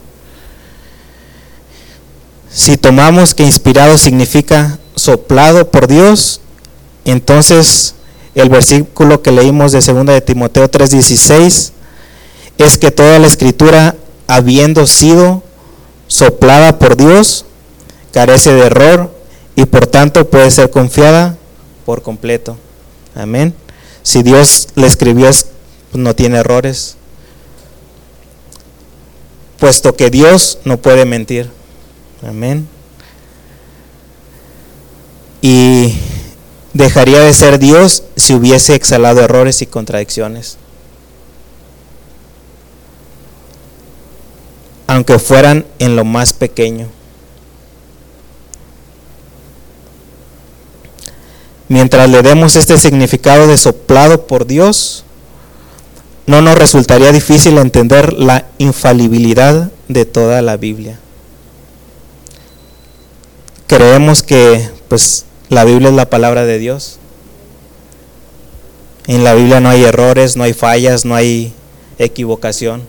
Si 2.50 2.76
tomamos 2.76 3.34
que 3.34 3.44
inspirado 3.44 3.98
significa 3.98 4.78
soplado 4.94 5.70
por 5.70 5.86
Dios, 5.86 6.40
entonces 7.04 7.94
el 8.34 8.48
versículo 8.48 9.22
que 9.22 9.32
leímos 9.32 9.72
de 9.72 9.80
2 9.80 10.06
de 10.06 10.20
Timoteo 10.20 10.68
3:16 10.70 11.72
es 12.58 12.78
que 12.78 12.90
toda 12.90 13.18
la 13.18 13.26
escritura, 13.26 13.96
habiendo 14.26 14.86
sido 14.86 15.42
soplada 16.06 16.78
por 16.78 16.96
Dios, 16.96 17.44
carece 18.12 18.52
de 18.52 18.66
error 18.66 19.19
y 19.60 19.66
por 19.66 19.86
tanto 19.86 20.30
puede 20.30 20.50
ser 20.50 20.70
confiada 20.70 21.36
por 21.84 22.00
completo. 22.00 22.56
Amén. 23.14 23.54
Si 24.02 24.22
Dios 24.22 24.68
le 24.74 24.86
escribió, 24.86 25.26
pues 25.26 25.46
no 25.92 26.16
tiene 26.16 26.38
errores, 26.38 26.96
puesto 29.58 29.94
que 29.96 30.08
Dios 30.08 30.60
no 30.64 30.78
puede 30.78 31.04
mentir. 31.04 31.50
Amén. 32.26 32.66
Y 35.42 35.94
dejaría 36.72 37.20
de 37.20 37.34
ser 37.34 37.58
Dios 37.58 38.04
si 38.16 38.32
hubiese 38.32 38.74
exhalado 38.74 39.20
errores 39.20 39.60
y 39.60 39.66
contradicciones. 39.66 40.56
Aunque 44.86 45.18
fueran 45.18 45.66
en 45.78 45.96
lo 45.96 46.06
más 46.06 46.32
pequeño. 46.32 46.88
Mientras 51.70 52.10
le 52.10 52.22
demos 52.22 52.56
este 52.56 52.76
significado 52.78 53.46
de 53.46 53.56
soplado 53.56 54.26
por 54.26 54.44
Dios, 54.44 55.04
no 56.26 56.42
nos 56.42 56.58
resultaría 56.58 57.12
difícil 57.12 57.58
entender 57.58 58.12
la 58.12 58.46
infalibilidad 58.58 59.70
de 59.86 60.04
toda 60.04 60.42
la 60.42 60.56
Biblia. 60.56 60.98
Creemos 63.68 64.24
que 64.24 64.68
pues 64.88 65.26
la 65.48 65.62
Biblia 65.62 65.90
es 65.90 65.94
la 65.94 66.10
palabra 66.10 66.44
de 66.44 66.58
Dios. 66.58 66.98
En 69.06 69.22
la 69.22 69.34
Biblia 69.34 69.60
no 69.60 69.68
hay 69.68 69.84
errores, 69.84 70.36
no 70.36 70.42
hay 70.42 70.54
fallas, 70.54 71.04
no 71.04 71.14
hay 71.14 71.52
equivocación. 72.00 72.82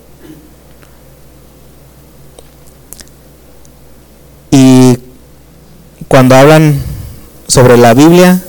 Y 4.50 4.98
cuando 6.08 6.34
hablan 6.34 6.82
sobre 7.48 7.78
la 7.78 7.94
Biblia, 7.94 8.42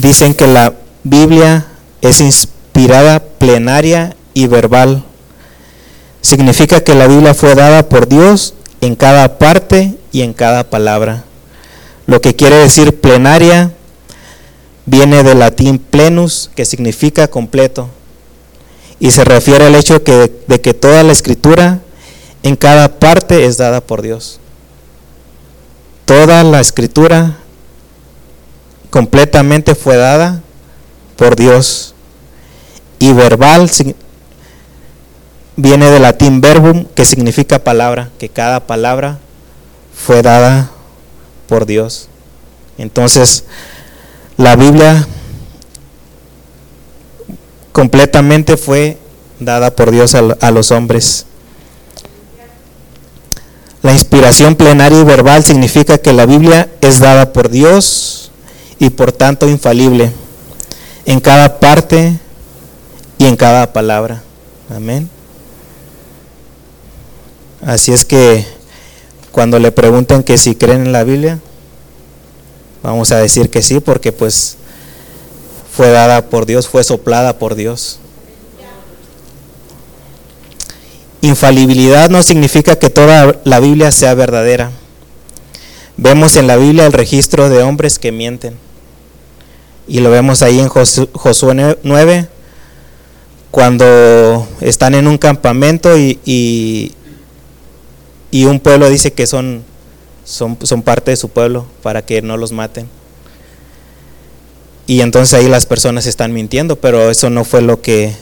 dicen 0.00 0.34
que 0.34 0.46
la 0.46 0.74
Biblia 1.02 1.66
es 2.00 2.20
inspirada 2.20 3.20
plenaria 3.20 4.14
y 4.32 4.46
verbal. 4.46 5.04
Significa 6.20 6.82
que 6.82 6.94
la 6.94 7.06
Biblia 7.06 7.34
fue 7.34 7.54
dada 7.54 7.88
por 7.88 8.08
Dios 8.08 8.54
en 8.80 8.94
cada 8.94 9.38
parte 9.38 9.96
y 10.12 10.22
en 10.22 10.34
cada 10.34 10.64
palabra. 10.64 11.24
Lo 12.06 12.20
que 12.20 12.36
quiere 12.36 12.56
decir 12.56 13.00
plenaria 13.00 13.72
viene 14.86 15.22
del 15.22 15.40
latín 15.40 15.78
plenus, 15.78 16.50
que 16.54 16.64
significa 16.64 17.28
completo, 17.28 17.88
y 19.00 19.10
se 19.10 19.24
refiere 19.24 19.66
al 19.66 19.74
hecho 19.74 19.98
de 19.98 20.60
que 20.60 20.74
toda 20.74 21.02
la 21.02 21.12
escritura 21.12 21.80
en 22.42 22.56
cada 22.56 22.98
parte 22.98 23.44
es 23.44 23.58
dada 23.58 23.80
por 23.80 24.02
Dios. 24.02 24.38
Toda 26.04 26.42
la 26.44 26.60
escritura 26.60 27.36
completamente 28.90 29.74
fue 29.74 29.96
dada 29.96 30.42
por 31.16 31.36
Dios. 31.36 31.94
Y 32.98 33.12
verbal 33.12 33.70
viene 35.56 35.90
del 35.90 36.02
latín 36.02 36.40
verbum, 36.40 36.86
que 36.94 37.04
significa 37.04 37.62
palabra, 37.62 38.10
que 38.18 38.28
cada 38.28 38.66
palabra 38.66 39.18
fue 39.94 40.22
dada 40.22 40.70
por 41.48 41.66
Dios. 41.66 42.08
Entonces, 42.76 43.44
la 44.36 44.56
Biblia 44.56 45.06
completamente 47.72 48.56
fue 48.56 48.98
dada 49.40 49.74
por 49.74 49.90
Dios 49.90 50.14
a, 50.14 50.50
los 50.50 50.70
hombres. 50.70 51.26
La 53.82 53.92
inspiración 53.92 54.56
plenaria 54.56 55.00
y 55.00 55.04
verbal 55.04 55.44
significa 55.44 55.98
que 55.98 56.12
la 56.12 56.26
Biblia 56.26 56.68
es 56.80 56.98
dada 56.98 57.32
por 57.32 57.48
Dios 57.48 58.17
y 58.78 58.90
por 58.90 59.12
tanto 59.12 59.48
infalible 59.48 60.12
en 61.04 61.20
cada 61.20 61.58
parte 61.58 62.18
y 63.18 63.26
en 63.26 63.36
cada 63.36 63.72
palabra. 63.72 64.22
Amén. 64.74 65.08
Así 67.64 67.92
es 67.92 68.04
que 68.04 68.46
cuando 69.32 69.58
le 69.58 69.72
preguntan 69.72 70.22
que 70.22 70.38
si 70.38 70.54
creen 70.54 70.86
en 70.86 70.92
la 70.92 71.04
Biblia, 71.04 71.38
vamos 72.82 73.10
a 73.10 73.16
decir 73.16 73.50
que 73.50 73.62
sí, 73.62 73.80
porque 73.80 74.12
pues 74.12 74.56
fue 75.72 75.90
dada 75.90 76.26
por 76.26 76.46
Dios, 76.46 76.68
fue 76.68 76.84
soplada 76.84 77.38
por 77.38 77.54
Dios. 77.54 77.98
Infalibilidad 81.20 82.10
no 82.10 82.22
significa 82.22 82.76
que 82.76 82.90
toda 82.90 83.40
la 83.44 83.58
Biblia 83.60 83.90
sea 83.90 84.14
verdadera. 84.14 84.70
Vemos 85.96 86.36
en 86.36 86.46
la 86.46 86.56
Biblia 86.56 86.86
el 86.86 86.92
registro 86.92 87.48
de 87.48 87.62
hombres 87.62 87.98
que 87.98 88.12
mienten. 88.12 88.67
Y 89.88 90.00
lo 90.00 90.10
vemos 90.10 90.42
ahí 90.42 90.60
en 90.60 90.68
Josué 90.68 91.78
9, 91.82 92.28
cuando 93.50 94.46
están 94.60 94.94
en 94.94 95.06
un 95.06 95.16
campamento 95.18 95.96
y, 95.96 96.20
y 98.30 98.44
un 98.44 98.60
pueblo 98.60 98.88
dice 98.90 99.12
que 99.12 99.26
son, 99.26 99.64
son, 100.24 100.58
son 100.62 100.82
parte 100.82 101.10
de 101.10 101.16
su 101.16 101.30
pueblo 101.30 101.66
para 101.82 102.02
que 102.02 102.20
no 102.22 102.36
los 102.36 102.52
maten. 102.52 102.88
Y 104.86 105.00
entonces 105.00 105.34
ahí 105.34 105.48
las 105.48 105.66
personas 105.66 106.06
están 106.06 106.32
mintiendo, 106.32 106.76
pero 106.76 107.10
eso 107.10 107.30
no 107.30 107.44
fue 107.44 107.62
lo 107.62 107.80
que, 107.80 108.14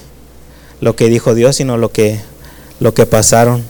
lo 0.81 0.97
que 0.97 1.09
dijo 1.09 1.35
Dios, 1.35 1.57
sino 1.57 1.77
lo 1.77 1.91
que, 1.93 2.21
lo 2.81 2.95
que 2.95 3.07
pasaron. 3.07 3.65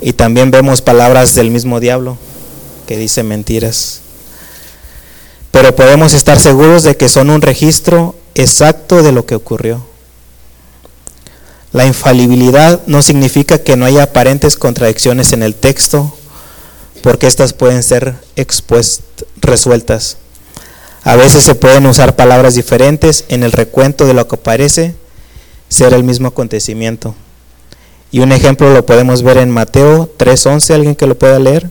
Y 0.00 0.12
también 0.12 0.50
vemos 0.50 0.82
palabras 0.82 1.34
del 1.34 1.50
mismo 1.50 1.78
diablo 1.78 2.16
que 2.86 2.96
dice 2.96 3.22
mentiras. 3.22 4.00
Pero 5.50 5.74
podemos 5.74 6.14
estar 6.14 6.38
seguros 6.38 6.82
de 6.84 6.96
que 6.96 7.08
son 7.08 7.30
un 7.30 7.42
registro 7.42 8.14
exacto 8.34 9.02
de 9.02 9.12
lo 9.12 9.26
que 9.26 9.34
ocurrió. 9.34 9.84
La 11.72 11.86
infalibilidad 11.86 12.80
no 12.86 13.00
significa 13.02 13.58
que 13.58 13.76
no 13.76 13.86
haya 13.86 14.04
aparentes 14.04 14.56
contradicciones 14.56 15.32
en 15.32 15.42
el 15.42 15.54
texto, 15.54 16.12
porque 17.02 17.26
éstas 17.26 17.52
pueden 17.52 17.82
ser 17.82 18.14
resueltas. 19.40 20.16
A 21.02 21.16
veces 21.16 21.44
se 21.44 21.54
pueden 21.54 21.86
usar 21.86 22.16
palabras 22.16 22.54
diferentes 22.54 23.24
en 23.28 23.42
el 23.42 23.52
recuento 23.52 24.06
de 24.06 24.14
lo 24.14 24.28
que 24.28 24.36
parece 24.36 24.94
ser 25.68 25.94
el 25.94 26.04
mismo 26.04 26.28
acontecimiento. 26.28 27.14
Y 28.10 28.20
un 28.20 28.32
ejemplo 28.32 28.72
lo 28.74 28.84
podemos 28.84 29.22
ver 29.22 29.38
en 29.38 29.50
Mateo 29.50 30.10
3.11, 30.18 30.74
alguien 30.74 30.96
que 30.96 31.06
lo 31.06 31.16
pueda 31.16 31.38
leer. 31.38 31.70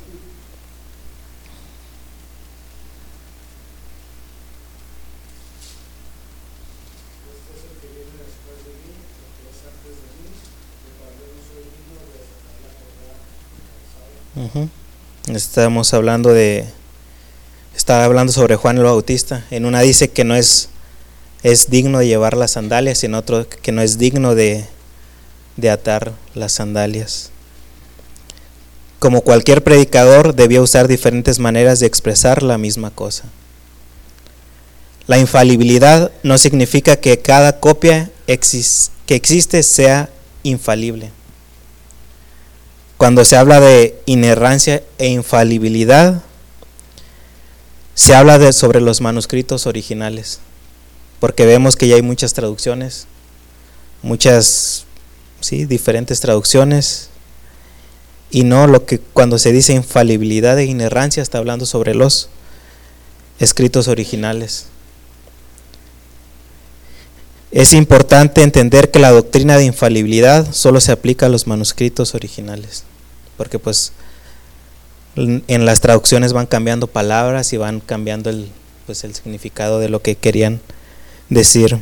Estamos 15.27 15.93
hablando 15.93 16.29
de, 16.29 16.65
estaba 17.75 18.05
hablando 18.05 18.33
sobre 18.33 18.55
Juan 18.55 18.77
el 18.77 18.83
Bautista. 18.83 19.45
En 19.51 19.65
una 19.65 19.81
dice 19.81 20.09
que 20.09 20.23
no 20.23 20.35
es, 20.35 20.69
es 21.43 21.69
digno 21.69 21.99
de 21.99 22.07
llevar 22.07 22.35
las 22.35 22.51
sandalias, 22.51 23.03
y 23.03 23.05
en 23.05 23.15
otro 23.15 23.47
que 23.47 23.71
no 23.71 23.81
es 23.81 23.97
digno 23.97 24.35
de, 24.35 24.65
de 25.57 25.69
atar 25.69 26.13
las 26.33 26.53
sandalias. 26.53 27.29
Como 28.99 29.21
cualquier 29.21 29.63
predicador, 29.63 30.35
debía 30.35 30.61
usar 30.61 30.87
diferentes 30.87 31.39
maneras 31.39 31.79
de 31.79 31.87
expresar 31.87 32.43
la 32.43 32.57
misma 32.57 32.91
cosa. 32.91 33.23
La 35.07 35.17
infalibilidad 35.17 36.11
no 36.23 36.37
significa 36.37 36.95
que 36.95 37.19
cada 37.19 37.59
copia 37.59 38.11
que 38.25 39.15
existe 39.15 39.63
sea 39.63 40.09
infalible. 40.43 41.11
Cuando 43.01 43.25
se 43.25 43.35
habla 43.35 43.59
de 43.59 43.99
inerrancia 44.05 44.83
e 44.99 45.07
infalibilidad, 45.07 46.21
se 47.95 48.13
habla 48.13 48.53
sobre 48.53 48.79
los 48.79 49.01
manuscritos 49.01 49.65
originales, 49.65 50.39
porque 51.19 51.47
vemos 51.47 51.75
que 51.75 51.87
ya 51.87 51.95
hay 51.95 52.03
muchas 52.03 52.35
traducciones, 52.35 53.07
muchas 54.03 54.85
sí, 55.39 55.65
diferentes 55.65 56.19
traducciones, 56.19 57.09
y 58.29 58.43
no 58.43 58.67
lo 58.67 58.85
que 58.85 58.99
cuando 58.99 59.39
se 59.39 59.51
dice 59.51 59.73
infalibilidad 59.73 60.59
e 60.59 60.65
inerrancia 60.65 61.23
está 61.23 61.39
hablando 61.39 61.65
sobre 61.65 61.95
los 61.95 62.29
escritos 63.39 63.87
originales. 63.87 64.67
Es 67.49 67.73
importante 67.73 68.43
entender 68.43 68.91
que 68.91 68.99
la 68.99 69.09
doctrina 69.09 69.57
de 69.57 69.65
infalibilidad 69.65 70.53
solo 70.53 70.79
se 70.79 70.91
aplica 70.91 71.25
a 71.25 71.29
los 71.29 71.47
manuscritos 71.47 72.13
originales 72.13 72.83
porque 73.41 73.57
pues 73.57 73.91
en 75.15 75.65
las 75.65 75.81
traducciones 75.81 76.31
van 76.31 76.45
cambiando 76.45 76.85
palabras 76.85 77.53
y 77.53 77.57
van 77.57 77.79
cambiando 77.79 78.29
el, 78.29 78.51
pues 78.85 79.03
el 79.03 79.15
significado 79.15 79.79
de 79.79 79.89
lo 79.89 80.03
que 80.03 80.13
querían 80.13 80.61
decir. 81.27 81.79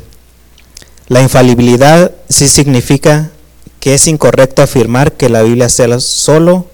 La 1.09 1.21
infalibilidad 1.21 2.13
sí 2.29 2.47
significa 2.47 3.29
que 3.81 3.93
es 3.93 4.07
incorrecto 4.07 4.61
afirmar 4.61 5.11
que 5.17 5.27
la 5.27 5.41
Biblia 5.41 5.67
sea 5.67 5.99
solo 5.99 6.65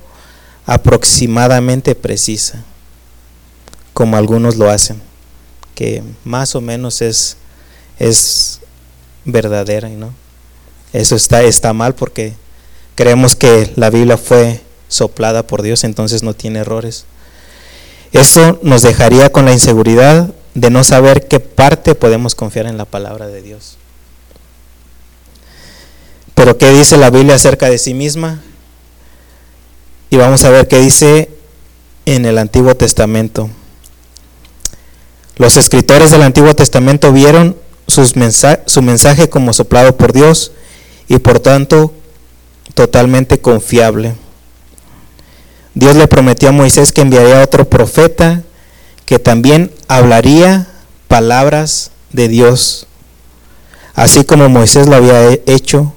aproximadamente 0.67 1.95
precisa, 1.95 2.63
como 3.91 4.17
algunos 4.17 4.55
lo 4.55 4.69
hacen, 4.69 5.01
que 5.73 6.03
más 6.23 6.53
o 6.53 6.61
menos 6.61 7.01
es, 7.01 7.37
es 7.97 8.59
verdadera, 9.23 9.89
¿no? 9.89 10.13
Eso 10.93 11.15
está, 11.15 11.41
está 11.41 11.73
mal 11.73 11.95
porque 11.95 12.33
creemos 12.93 13.35
que 13.35 13.73
la 13.75 13.89
Biblia 13.89 14.17
fue 14.17 14.61
soplada 14.87 15.45
por 15.45 15.61
Dios, 15.61 15.83
entonces 15.83 16.23
no 16.23 16.33
tiene 16.33 16.59
errores. 16.59 17.05
Eso 18.11 18.59
nos 18.61 18.81
dejaría 18.81 19.31
con 19.31 19.45
la 19.45 19.53
inseguridad 19.53 20.33
de 20.53 20.69
no 20.69 20.83
saber 20.83 21.27
qué 21.27 21.39
parte 21.39 21.95
podemos 21.95 22.33
confiar 22.33 22.65
en 22.65 22.77
la 22.77 22.85
palabra 22.85 23.27
de 23.27 23.41
Dios. 23.41 23.77
Pero 26.33 26.57
¿qué 26.57 26.71
dice 26.71 26.97
la 26.97 27.09
Biblia 27.09 27.35
acerca 27.35 27.69
de 27.69 27.77
sí 27.77 27.93
misma? 27.93 28.41
Y 30.09 30.17
vamos 30.17 30.43
a 30.43 30.49
ver 30.49 30.67
qué 30.67 30.79
dice 30.79 31.29
en 32.05 32.25
el 32.25 32.37
Antiguo 32.37 32.75
Testamento. 32.75 33.49
Los 35.37 35.57
escritores 35.57 36.11
del 36.11 36.21
Antiguo 36.21 36.53
Testamento 36.55 37.11
vieron 37.11 37.57
su 37.87 38.81
mensaje 38.81 39.29
como 39.29 39.53
soplado 39.53 39.97
por 39.97 40.13
Dios 40.13 40.51
y 41.07 41.19
por 41.19 41.39
tanto 41.39 41.93
totalmente 42.73 43.39
confiable. 43.39 44.15
Dios 45.75 45.97
le 45.97 46.07
prometió 46.07 46.49
a 46.49 46.53
Moisés 46.53 46.93
que 46.93 47.01
enviaría 47.01 47.43
otro 47.43 47.69
profeta 47.69 48.43
que 49.05 49.19
también 49.19 49.71
hablaría 49.87 50.67
palabras 51.07 51.91
de 52.11 52.27
Dios, 52.29 52.87
así 53.93 54.23
como 54.23 54.49
Moisés 54.49 54.87
lo 54.87 54.95
había 54.95 55.31
hecho, 55.45 55.93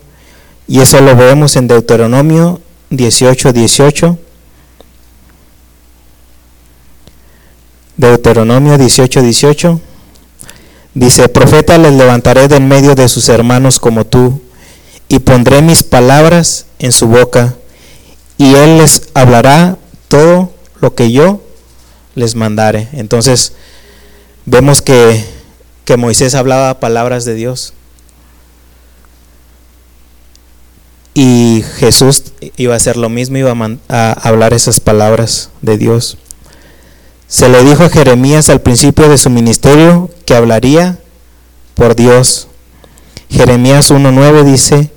y 0.66 0.80
eso 0.80 1.00
lo 1.00 1.16
vemos 1.16 1.56
en 1.56 1.68
Deuteronomio 1.68 2.60
18, 2.90 3.52
18. 3.52 4.18
Deuteronomio 7.96 8.76
18, 8.76 9.22
18. 9.22 9.80
Dice, 10.94 11.28
profeta 11.28 11.78
les 11.78 11.94
levantaré 11.94 12.48
de 12.48 12.56
en 12.56 12.68
medio 12.68 12.94
de 12.94 13.08
sus 13.08 13.28
hermanos 13.28 13.78
como 13.78 14.04
tú, 14.04 14.42
y 15.08 15.20
pondré 15.20 15.62
mis 15.62 15.82
palabras 15.82 16.66
en 16.78 16.92
su 16.92 17.06
boca 17.06 17.54
y 18.38 18.54
Él 18.54 18.78
les 18.78 19.08
hablará 19.14 19.76
todo 20.06 20.54
lo 20.80 20.94
que 20.94 21.10
yo 21.10 21.42
les 22.14 22.36
mandare. 22.36 22.88
Entonces, 22.92 23.52
vemos 24.46 24.80
que, 24.80 25.24
que 25.84 25.96
Moisés 25.96 26.34
hablaba 26.34 26.80
palabras 26.80 27.24
de 27.24 27.34
Dios. 27.34 27.74
Y 31.14 31.64
Jesús 31.78 32.22
iba 32.56 32.74
a 32.74 32.76
hacer 32.76 32.96
lo 32.96 33.08
mismo, 33.08 33.38
iba 33.38 33.50
a, 33.50 33.78
a, 33.88 34.12
hablar 34.12 34.54
esas 34.54 34.78
palabras 34.78 35.50
de 35.62 35.76
Dios. 35.76 36.16
Se 37.26 37.48
le 37.48 37.64
dijo 37.64 37.82
a 37.82 37.90
Jeremías 37.90 38.48
al 38.50 38.60
principio 38.60 39.08
de 39.08 39.18
su 39.18 39.28
ministerio 39.28 40.10
que 40.24 40.34
hablaría 40.34 40.98
por 41.74 41.96
Dios. 41.96 42.46
Jeremías 43.30 43.90
1.9 43.90 44.44
dice, 44.44 44.90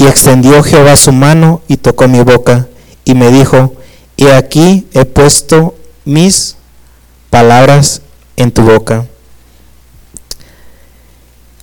y 0.00 0.06
extendió 0.06 0.62
Jehová 0.62 0.96
su 0.96 1.12
mano 1.12 1.60
y 1.68 1.76
tocó 1.76 2.08
mi 2.08 2.20
boca 2.20 2.68
y 3.04 3.14
me 3.14 3.30
dijo, 3.30 3.74
y 4.16 4.28
aquí 4.28 4.86
he 4.94 5.04
puesto 5.04 5.74
mis 6.06 6.56
palabras 7.28 8.00
en 8.36 8.50
tu 8.50 8.62
boca. 8.62 9.06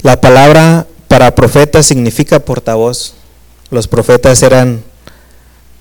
La 0.04 0.21
palabra 0.21 0.86
para 1.08 1.34
profeta 1.34 1.82
significa 1.82 2.39
portavoz. 2.39 3.15
Los 3.71 3.88
profetas 3.88 4.43
eran 4.43 4.84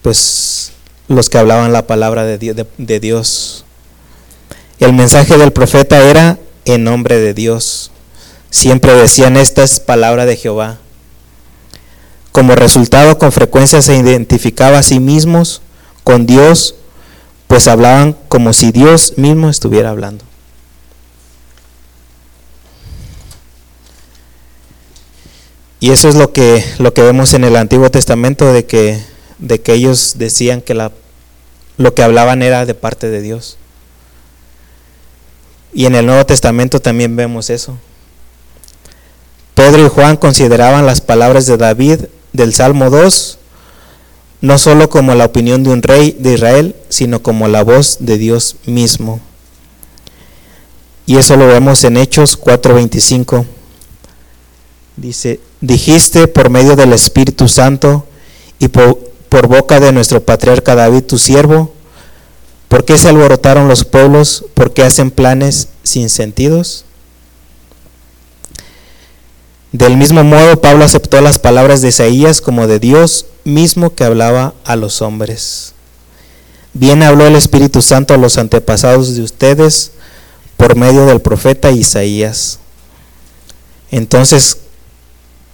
pues 0.01 0.73
los 1.09 1.29
que 1.29 1.37
hablaban 1.37 1.75
la 1.75 1.87
palabra 1.87 2.25
de 2.25 3.01
Dios. 3.01 3.67
El 4.81 4.95
mensaje 4.95 5.37
del 5.37 5.53
profeta 5.53 6.09
era 6.09 6.39
en 6.65 6.85
nombre 6.85 7.19
de 7.19 7.35
Dios. 7.35 7.91
Siempre 8.49 8.95
decían, 8.95 9.37
esta 9.37 9.63
es 9.63 9.79
palabra 9.79 10.25
de 10.25 10.37
Jehová. 10.37 10.79
Como 12.37 12.55
resultado, 12.55 13.17
con 13.17 13.33
frecuencia 13.33 13.81
se 13.81 13.97
identificaba 13.97 14.77
a 14.77 14.83
sí 14.83 15.01
mismos 15.01 15.63
con 16.05 16.27
Dios, 16.27 16.75
pues 17.47 17.67
hablaban 17.67 18.15
como 18.29 18.53
si 18.53 18.73
Dios 18.73 19.15
mismo 19.17 19.49
estuviera 19.49 19.89
hablando. 19.89 20.23
Y 25.81 25.93
eso 25.93 26.11
es 26.11 26.15
lo 26.15 26.35
que, 26.35 26.63
lo 26.79 26.93
que 26.93 27.01
vemos 27.01 27.33
en 27.33 27.43
el 27.45 27.57
Antiguo 27.57 27.91
Testamento, 27.91 28.53
de 28.53 28.67
que, 28.67 29.03
de 29.39 29.63
que 29.63 29.73
ellos 29.73 30.17
decían 30.19 30.61
que 30.61 30.75
la, 30.75 30.93
lo 31.79 31.95
que 31.95 32.03
hablaban 32.03 32.43
era 32.43 32.67
de 32.67 32.75
parte 32.75 33.09
de 33.09 33.23
Dios. 33.23 33.57
Y 35.73 35.87
en 35.87 35.95
el 35.95 36.05
Nuevo 36.05 36.27
Testamento 36.27 36.83
también 36.83 37.17
vemos 37.17 37.49
eso. 37.49 37.79
Pedro 39.55 39.87
y 39.87 39.89
Juan 39.89 40.19
consideraban 40.19 40.85
las 40.85 41.01
palabras 41.01 41.47
de 41.47 41.57
David 41.57 42.01
del 42.37 42.53
Salmo 42.55 42.91
2, 42.91 43.39
no 44.43 44.59
solo 44.59 44.89
como 44.89 45.15
la 45.15 45.25
opinión 45.25 45.65
de 45.65 45.71
un 45.71 45.83
rey 45.83 46.15
de 46.19 46.35
Israel, 46.35 46.77
sino 46.89 47.23
como 47.23 47.49
la 47.49 47.65
voz 47.65 47.97
de 48.01 48.19
Dios 48.19 48.57
mismo. 48.67 49.21
Y 51.07 51.17
eso 51.17 51.37
lo 51.37 51.47
vemos 51.47 51.83
en 51.85 51.97
Hechos 51.97 52.39
4:25. 52.39 53.45
Dice, 54.97 55.41
dijiste 55.61 56.27
por 56.27 56.51
medio 56.51 56.75
del 56.77 56.93
Espíritu 56.93 57.49
Santo 57.49 58.07
y 58.59 58.69
por, 58.69 58.99
por, 59.29 59.47
boca 59.47 59.79
de 59.79 59.93
nuestro 59.93 60.23
patriarca 60.25 60.75
David, 60.75 61.03
tu 61.03 61.19
siervo, 61.19 61.73
¿por 62.69 62.85
qué 62.87 62.97
se 62.97 63.09
alborotaron 63.09 63.69
los 63.69 63.85
pueblos? 63.85 64.47
¿Por 64.55 64.73
qué 64.73 64.83
hacen 64.85 65.11
planes 65.11 65.69
sin 65.83 66.09
sentidos? 66.09 66.86
Del 69.77 69.99
mismo 69.99 70.25
modo, 70.25 70.63
Pablo 70.63 70.87
aceptó 70.87 71.21
las 71.21 71.39
palabras 71.39 71.83
de 71.83 71.89
Isaías 71.89 72.41
como 72.41 72.67
de 72.67 72.79
Dios 72.79 73.27
mismo 73.45 73.95
que 73.95 74.05
hablaba 74.05 74.55
a 74.65 74.75
los 74.75 75.03
hombres. 75.03 75.75
Bien 76.73 77.03
habló 77.03 77.27
el 77.27 77.37
Espíritu 77.37 77.83
Santo 77.83 78.15
a 78.15 78.17
los 78.17 78.39
antepasados 78.39 79.15
de 79.15 79.21
ustedes 79.21 79.93
por 80.57 80.77
medio 80.77 81.05
del 81.05 81.21
profeta 81.21 81.73
Isaías. 81.73 82.59
Entonces, 83.91 84.57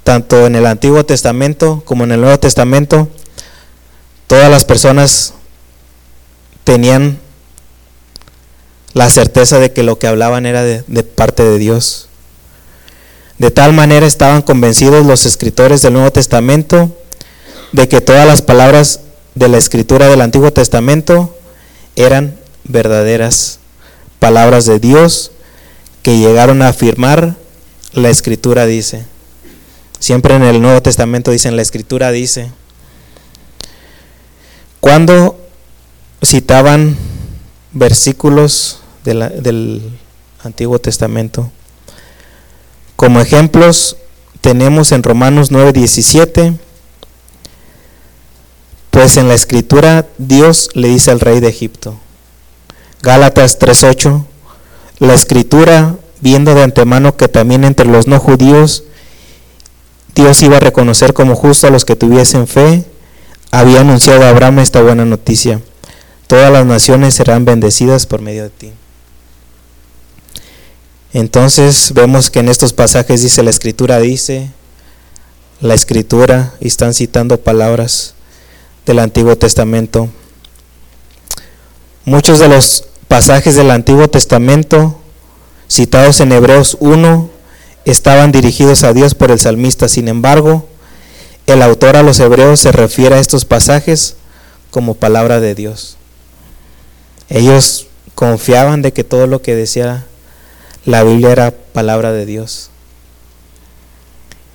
tanto 0.05 0.47
en 0.47 0.55
el 0.55 0.67
Antiguo 0.67 1.05
Testamento 1.05 1.83
como 1.85 2.05
en 2.05 2.13
el 2.13 2.21
Nuevo 2.21 2.39
Testamento, 2.39 3.09
todas 4.29 4.49
las 4.49 4.65
personas 4.65 5.35
tenían 6.63 7.19
la 8.95 9.11
certeza 9.11 9.59
de 9.59 9.73
que 9.73 9.83
lo 9.83 9.99
que 9.99 10.07
hablaban 10.07 10.47
era 10.47 10.63
de, 10.63 10.85
de, 10.87 11.03
parte 11.03 11.43
de 11.43 11.59
Dios. 11.59 12.09
De 13.43 13.51
tal 13.51 13.73
manera 13.73 14.07
estaban 14.07 14.43
convencidos 14.43 15.05
los 15.05 15.27
escritores 15.27 15.83
del 15.83 15.95
Nuevo 15.95 16.13
Testamento 16.13 16.97
de 17.73 17.89
que 17.89 18.01
todas 18.01 18.25
las 18.25 18.41
palabras 18.41 19.01
de 19.35 19.49
la 19.49 19.59
escritura 19.59 20.07
del 20.07 20.21
Antiguo 20.21 20.53
Testamento 20.53 21.37
eran 21.97 22.37
verdaderas 22.63 23.59
palabras 24.21 24.65
de 24.67 24.79
Dios 24.79 25.33
que 26.03 26.21
llegaron 26.21 26.63
a 26.63 26.69
afirmar 26.69 27.35
la 27.95 28.11
escritura 28.11 28.65
dice. 28.65 29.07
Siempre 29.99 30.37
en 30.37 30.45
el 30.45 30.63
Nuevo 30.63 30.81
Testamento 30.81 31.33
dicen 31.33 31.57
la 31.57 31.63
escritura 31.63 32.13
dice. 32.13 32.53
Cuando 34.79 35.37
citaban 36.25 36.97
versículos 37.73 38.79
del 39.03 39.83
Antiguo 40.45 40.79
Testamento, 40.79 41.51
como 43.03 43.21
ejemplos 43.21 43.97
tenemos 44.43 44.93
en 44.93 45.03
Romanos 45.03 45.51
9:17, 45.51 46.55
pues 48.93 49.17
en 49.17 49.27
la 49.27 49.35
escritura 49.35 50.07
Dios 50.19 50.71
le 50.75 50.87
dice 50.87 51.11
al 51.11 51.19
rey 51.19 51.41
de 51.41 51.49
Egipto. 51.49 51.99
Gálatas 53.03 53.59
3:8, 53.59 54.25
la 55.01 55.15
escritura, 55.15 55.97
viendo 56.21 56.55
de 56.55 56.63
antemano 56.63 57.17
que 57.17 57.27
también 57.27 57.65
entre 57.65 57.87
los 57.87 58.07
no 58.07 58.21
judíos 58.21 58.85
Dios 60.15 60.41
iba 60.45 60.59
a 60.59 60.61
reconocer 60.61 61.13
como 61.13 61.35
justo 61.35 61.67
a 61.67 61.71
los 61.71 61.85
que 61.85 61.97
tuviesen 61.97 62.47
fe, 62.47 62.85
había 63.51 63.81
anunciado 63.81 64.23
a 64.23 64.29
Abraham 64.29 64.61
esta 64.61 64.81
buena 64.81 65.05
noticia. 65.05 65.61
Todas 66.29 66.53
las 66.53 66.67
naciones 66.67 67.15
serán 67.15 67.45
bendecidas 67.45 68.07
por 68.07 68.21
medio 68.21 68.45
de 68.45 68.51
ti. 68.51 68.73
Entonces 71.13 71.93
vemos 71.95 72.31
que 72.31 72.41
en 72.41 72.49
estos 72.49 72.73
pasajes 72.73 73.23
dice 73.23 73.43
la 73.43 73.51
escritura 73.51 73.99
dice, 73.99 74.51
la 75.61 75.75
escritura, 75.75 76.55
y 76.61 76.69
están 76.69 76.95
citando 76.95 77.39
palabras 77.39 78.15
del 78.87 78.99
Antiguo 78.99 79.37
Testamento. 79.37 80.09
Muchos 82.05 82.39
de 82.39 82.49
los 82.49 82.87
pasajes 83.09 83.55
del 83.55 83.71
Antiguo 83.71 84.09
Testamento 84.09 84.99
citados 85.69 86.21
en 86.21 86.33
Hebreos 86.33 86.77
1 86.81 87.31
estaban 87.85 88.33
dirigidos 88.33 88.83
a 88.85 88.93
Dios 88.93 89.15
por 89.15 89.31
el 89.31 89.39
salmista. 89.39 89.89
Sin 89.89 90.09
embargo, 90.09 90.67
el 91.47 91.63
autor 91.63 91.97
a 91.97 92.03
los 92.03 92.21
hebreos 92.21 92.61
se 92.61 92.73
refiere 92.73 93.17
a 93.17 93.21
estos 93.21 93.45
pasajes 93.45 94.17
como 94.71 94.95
palabra 94.95 95.41
de 95.41 95.55
Dios. 95.55 95.97
Ellos 97.29 97.87
confiaban 98.15 98.83
de 98.83 98.93
que 98.93 99.05
todo 99.05 99.27
lo 99.27 99.43
que 99.43 99.55
decía 99.55 100.07
la 100.85 101.03
Biblia 101.05 101.33
era 101.33 101.51
palabra 101.51 102.13
de 102.13 102.27
Dios. 102.27 102.71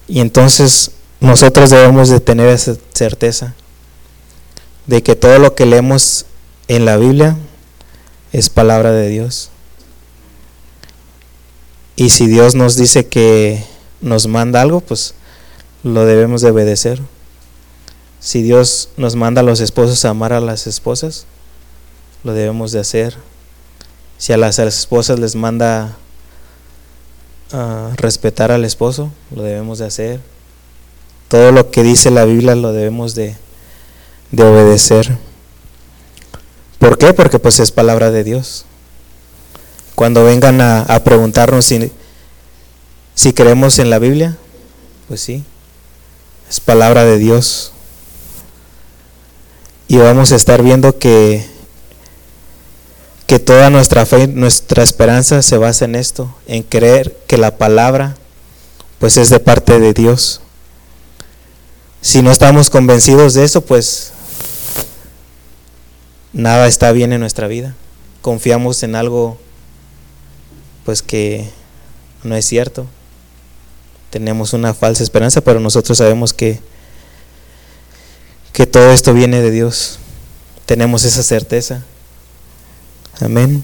Y 0.08 0.20
entonces 0.20 0.92
nosotros 1.20 1.70
debemos 1.70 2.10
de 2.10 2.20
tener 2.20 2.48
esa 2.50 2.76
certeza 2.94 3.56
de 4.86 5.04
que 5.04 5.16
todo 5.16 5.40
lo 5.40 5.56
que 5.56 5.66
leemos 5.66 6.26
en 6.68 6.86
la 6.86 6.98
Biblia 6.98 7.38
es 8.32 8.50
palabra 8.50 8.92
de 8.92 9.10
Dios. 9.10 9.50
Y 11.96 12.10
si 12.10 12.28
Dios 12.28 12.56
nos 12.56 12.76
dice 12.76 13.08
que 13.08 13.64
nos 14.02 14.28
manda 14.28 14.62
algo, 14.62 14.82
pues 14.82 15.14
lo 15.84 16.06
debemos 16.06 16.42
de 16.42 16.52
obedecer. 16.52 17.02
Si 18.20 18.42
Dios 18.44 18.90
nos 18.98 19.16
manda 19.16 19.42
a 19.42 19.44
los 19.44 19.60
esposos 19.60 20.06
a 20.06 20.10
amar 20.10 20.34
a 20.34 20.40
las 20.40 20.68
esposas, 20.68 21.26
lo 22.24 22.34
debemos 22.34 22.72
de 22.72 22.80
hacer. 22.80 23.16
Si 24.18 24.34
a 24.34 24.38
las 24.38 24.60
esposas 24.60 25.20
les 25.20 25.36
manda 25.36 25.98
a 27.52 27.92
respetar 27.96 28.52
al 28.52 28.66
esposo, 28.66 29.12
lo 29.36 29.44
debemos 29.44 29.80
de 29.80 29.86
hacer. 29.86 30.20
Todo 31.28 31.52
lo 31.52 31.72
que 31.72 31.84
dice 31.84 32.12
la 32.12 32.26
Biblia 32.26 32.56
lo 32.56 32.72
debemos 32.72 33.16
de, 33.16 33.36
de 34.32 34.44
obedecer. 34.44 35.18
¿Por 36.80 36.98
qué? 36.98 37.14
Porque 37.14 37.40
pues 37.40 37.60
es 37.60 37.72
palabra 37.72 38.12
de 38.12 38.24
Dios. 38.24 38.66
Cuando 39.96 40.24
vengan 40.24 40.62
a, 40.62 41.04
preguntarnos 41.04 41.66
si, 41.66 41.92
si 43.16 43.34
creemos 43.34 43.80
en 43.80 43.90
la 43.90 43.98
Biblia, 43.98 44.38
pues 45.08 45.22
sí, 45.22 45.44
es 46.50 46.60
palabra 46.60 47.04
de 47.04 47.18
Dios. 47.18 47.72
Y 49.88 49.98
vamos 49.98 50.32
a 50.32 50.36
estar 50.36 50.62
viendo 50.62 51.00
que, 51.00 51.46
que 53.28 53.40
toda 53.40 53.70
nuestra 53.70 54.06
fe, 54.06 54.28
nuestra 54.28 54.84
esperanza 54.84 55.42
se 55.42 55.58
basa 55.58 55.86
en 55.86 55.96
esto, 55.96 56.34
en 56.48 56.64
creer 56.64 57.16
que 57.28 57.38
la 57.38 57.58
palabra 57.58 58.16
pues 59.00 59.18
es 59.18 59.30
de 59.30 59.40
parte 59.40 59.80
de 59.80 59.94
Dios. 59.94 60.42
Si 62.02 62.22
no 62.22 62.32
estamos 62.32 62.70
convencidos 62.70 63.34
de 63.34 63.44
eso, 63.44 63.62
pues 63.62 64.14
nada 66.32 66.68
está 66.68 66.92
bien 66.94 67.12
en 67.12 67.20
nuestra 67.20 67.48
vida. 67.48 67.76
Confiamos 68.22 68.82
en 68.84 68.96
algo 68.96 69.38
pues 70.86 71.02
que 71.02 71.50
no 72.24 72.36
es 72.36 72.46
cierto. 72.46 72.88
Tenemos 74.10 74.54
una 74.54 74.74
falsa 74.74 75.04
esperanza, 75.04 75.42
pero 75.42 75.60
nosotros 75.60 75.98
sabemos 75.98 76.34
que 76.34 76.60
que 78.54 78.66
todo 78.66 78.92
esto 78.92 79.14
viene 79.14 79.42
de 79.42 79.52
Dios. 79.52 80.00
Tenemos 80.66 81.04
esa 81.04 81.22
certeza. 81.22 81.84
Amén. 83.20 83.64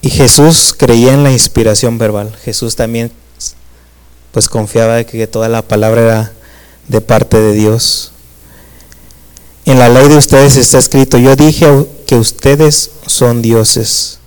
Y 0.00 0.10
Jesús 0.10 0.74
creía 0.76 1.14
en 1.14 1.24
la 1.24 1.32
inspiración 1.32 1.98
verbal. 1.98 2.36
Jesús 2.44 2.76
también 2.76 3.10
pues 4.30 4.48
confiaba 4.48 4.96
de 4.96 5.06
que 5.06 5.26
toda 5.26 5.48
la 5.48 5.62
palabra 5.62 6.02
era 6.02 6.32
de 6.88 7.00
parte 7.00 7.38
de 7.40 7.54
Dios. 7.54 8.12
En 9.64 9.80
la 9.80 9.88
ley 9.88 10.08
de 10.08 10.16
ustedes 10.16 10.56
está 10.56 10.78
escrito, 10.78 11.18
yo 11.18 11.34
dije 11.34 11.86
que 12.06 12.14
ustedes 12.14 12.90
son 13.06 13.42
dioses. 13.42 14.20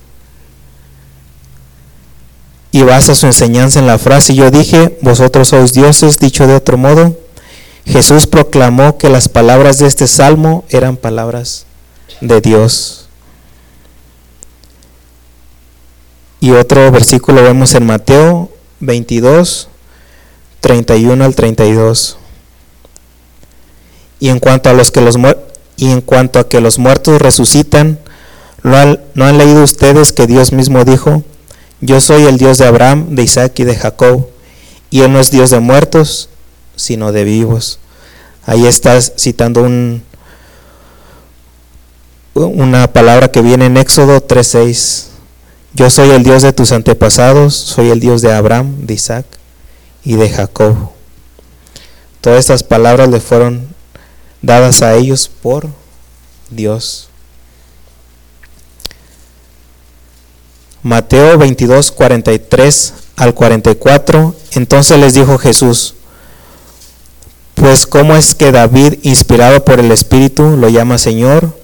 Y 2.72 2.82
basa 2.82 3.14
su 3.14 3.26
enseñanza 3.26 3.78
en 3.78 3.86
la 3.86 3.98
frase, 3.98 4.34
yo 4.34 4.50
dije, 4.50 4.98
vosotros 5.00 5.48
sois 5.48 5.72
dioses, 5.72 6.18
dicho 6.18 6.46
de 6.46 6.54
otro 6.54 6.76
modo, 6.76 7.16
Jesús 7.86 8.26
proclamó 8.26 8.98
que 8.98 9.08
las 9.08 9.28
palabras 9.28 9.78
de 9.78 9.86
este 9.86 10.06
salmo 10.06 10.64
eran 10.68 10.96
palabras 10.96 11.66
de 12.20 12.40
Dios. 12.40 13.08
Y 16.40 16.52
otro 16.52 16.90
versículo 16.90 17.42
vemos 17.42 17.74
en 17.74 17.86
Mateo 17.86 18.50
22, 18.80 19.68
31 20.60 21.24
al 21.24 21.34
32. 21.34 22.16
Y 24.20 24.28
en 24.28 24.38
cuanto 24.38 24.70
a 24.70 24.72
los 24.72 24.90
que 24.90 25.00
los 25.00 25.16
y 25.76 25.90
en 25.90 26.00
cuanto 26.00 26.38
a 26.38 26.48
que 26.48 26.60
los 26.60 26.78
muertos 26.78 27.20
resucitan, 27.20 27.98
¿no 28.62 28.76
han, 28.76 29.00
¿no 29.14 29.24
han 29.24 29.38
leído 29.38 29.62
ustedes 29.62 30.12
que 30.12 30.26
Dios 30.26 30.52
mismo 30.52 30.84
dijo, 30.84 31.22
yo 31.80 32.00
soy 32.00 32.24
el 32.24 32.36
Dios 32.36 32.58
de 32.58 32.66
Abraham, 32.66 33.14
de 33.14 33.22
Isaac 33.22 33.58
y 33.60 33.64
de 33.64 33.76
Jacob, 33.76 34.28
y 34.90 35.00
Él 35.00 35.12
no 35.12 35.20
es 35.20 35.30
Dios 35.30 35.48
de 35.48 35.60
muertos, 35.60 36.29
sino 36.80 37.12
de 37.12 37.24
vivos? 37.24 37.78
Ahí 38.46 38.66
estás 38.66 39.12
citando 39.16 39.62
un, 39.62 40.02
una 42.34 42.92
palabra 42.92 43.30
que 43.30 43.42
viene 43.42 43.66
en 43.66 43.76
Éxodo 43.76 44.20
3:6. 44.20 45.06
Yo 45.74 45.90
soy 45.90 46.10
el 46.10 46.22
Dios 46.22 46.42
de 46.42 46.52
tus 46.52 46.72
antepasados, 46.72 47.54
soy 47.54 47.90
el 47.90 48.00
Dios 48.00 48.22
de 48.22 48.32
Abraham, 48.32 48.86
de 48.86 48.94
Isaac 48.94 49.26
y 50.04 50.16
de 50.16 50.28
Jacob. 50.28 50.74
Todas 52.20 52.40
estas 52.40 52.62
palabras 52.62 53.08
le 53.08 53.20
fueron 53.20 53.68
dadas 54.42 54.82
a 54.82 54.94
ellos 54.94 55.28
por 55.28 55.68
Dios. 56.50 57.08
Mateo 60.82 61.36
22, 61.36 61.92
43 61.92 62.94
al 63.16 63.34
44. 63.34 64.34
Entonces 64.52 64.98
les 64.98 65.14
dijo 65.14 65.38
Jesús, 65.38 65.94
pues 67.60 67.86
cómo 67.86 68.16
es 68.16 68.34
que 68.34 68.52
David, 68.52 68.94
inspirado 69.02 69.66
por 69.66 69.80
el 69.80 69.92
Espíritu, 69.92 70.56
lo 70.56 70.70
llama 70.70 70.96
Señor? 70.96 71.54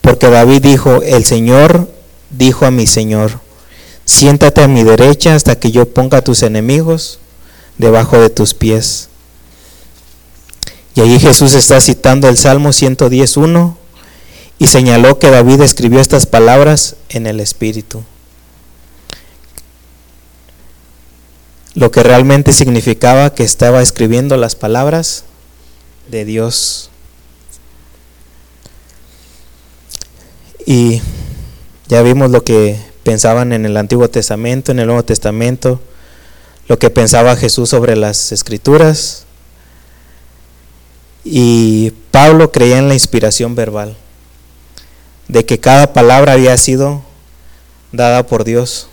Porque 0.00 0.28
David 0.28 0.60
dijo, 0.60 1.02
el 1.02 1.24
Señor 1.24 1.88
dijo 2.30 2.66
a 2.66 2.72
mi 2.72 2.88
Señor, 2.88 3.38
siéntate 4.04 4.60
a 4.60 4.66
mi 4.66 4.82
derecha 4.82 5.36
hasta 5.36 5.54
que 5.54 5.70
yo 5.70 5.88
ponga 5.88 6.18
a 6.18 6.24
tus 6.24 6.42
enemigos 6.42 7.20
debajo 7.78 8.18
de 8.18 8.28
tus 8.28 8.54
pies. 8.54 9.08
Y 10.96 11.00
ahí 11.00 11.20
Jesús 11.20 11.54
está 11.54 11.80
citando 11.80 12.28
el 12.28 12.36
Salmo 12.36 12.70
110.1 12.70 13.76
y 14.58 14.66
señaló 14.66 15.20
que 15.20 15.30
David 15.30 15.60
escribió 15.60 16.00
estas 16.00 16.26
palabras 16.26 16.96
en 17.08 17.28
el 17.28 17.38
Espíritu. 17.38 18.02
Lo 21.74 21.90
que 21.90 22.02
realmente 22.02 22.52
significaba 22.52 23.34
que 23.34 23.44
estaba 23.44 23.80
escribiendo 23.80 24.36
las 24.36 24.56
palabras 24.56 25.24
de 26.10 26.24
Dios. 26.24 26.90
Y 30.66 31.00
ya 31.88 32.02
vimos 32.02 32.30
lo 32.30 32.44
que 32.44 32.78
pensaban 33.02 33.52
en 33.52 33.66
el 33.66 33.76
Antiguo 33.76 34.08
Testamento, 34.08 34.72
en 34.72 34.80
el 34.80 34.86
Nuevo 34.86 35.04
Testamento, 35.04 35.80
lo 36.68 36.78
que 36.78 36.90
pensaba 36.90 37.36
Jesús 37.36 37.70
sobre 37.70 37.96
las 37.96 38.32
escrituras. 38.32 39.24
Y 41.24 41.92
Pablo 42.10 42.52
creía 42.52 42.78
en 42.78 42.88
la 42.88 42.94
inspiración 42.94 43.54
verbal, 43.54 43.96
de 45.28 45.44
que 45.44 45.58
cada 45.60 45.92
palabra 45.92 46.32
había 46.34 46.56
sido 46.56 47.02
dada 47.92 48.26
por 48.26 48.44
Dios. 48.44 48.89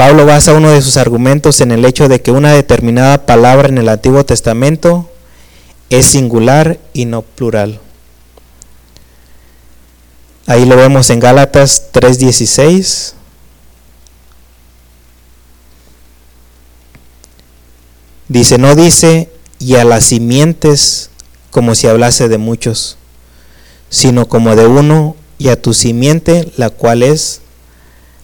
Pablo 0.00 0.24
basa 0.24 0.54
uno 0.54 0.70
de 0.70 0.80
sus 0.80 0.96
argumentos 0.96 1.60
en 1.60 1.72
el 1.72 1.84
hecho 1.84 2.08
de 2.08 2.22
que 2.22 2.32
una 2.32 2.54
determinada 2.54 3.26
palabra 3.26 3.68
en 3.68 3.76
el 3.76 3.90
Antiguo 3.90 4.24
Testamento 4.24 5.10
es 5.90 6.06
singular 6.06 6.80
y 6.94 7.04
no 7.04 7.20
plural. 7.20 7.80
Ahí 10.46 10.64
lo 10.64 10.78
vemos 10.78 11.10
en 11.10 11.20
Gálatas 11.20 11.92
3:16. 11.92 13.12
Dice, 18.28 18.56
no 18.56 18.74
dice, 18.74 19.30
y 19.58 19.74
a 19.74 19.84
las 19.84 20.04
simientes 20.04 21.10
como 21.50 21.74
si 21.74 21.88
hablase 21.88 22.30
de 22.30 22.38
muchos, 22.38 22.96
sino 23.90 24.28
como 24.30 24.56
de 24.56 24.66
uno, 24.66 25.14
y 25.36 25.48
a 25.48 25.60
tu 25.60 25.74
simiente, 25.74 26.50
la 26.56 26.70
cual 26.70 27.02
es 27.02 27.42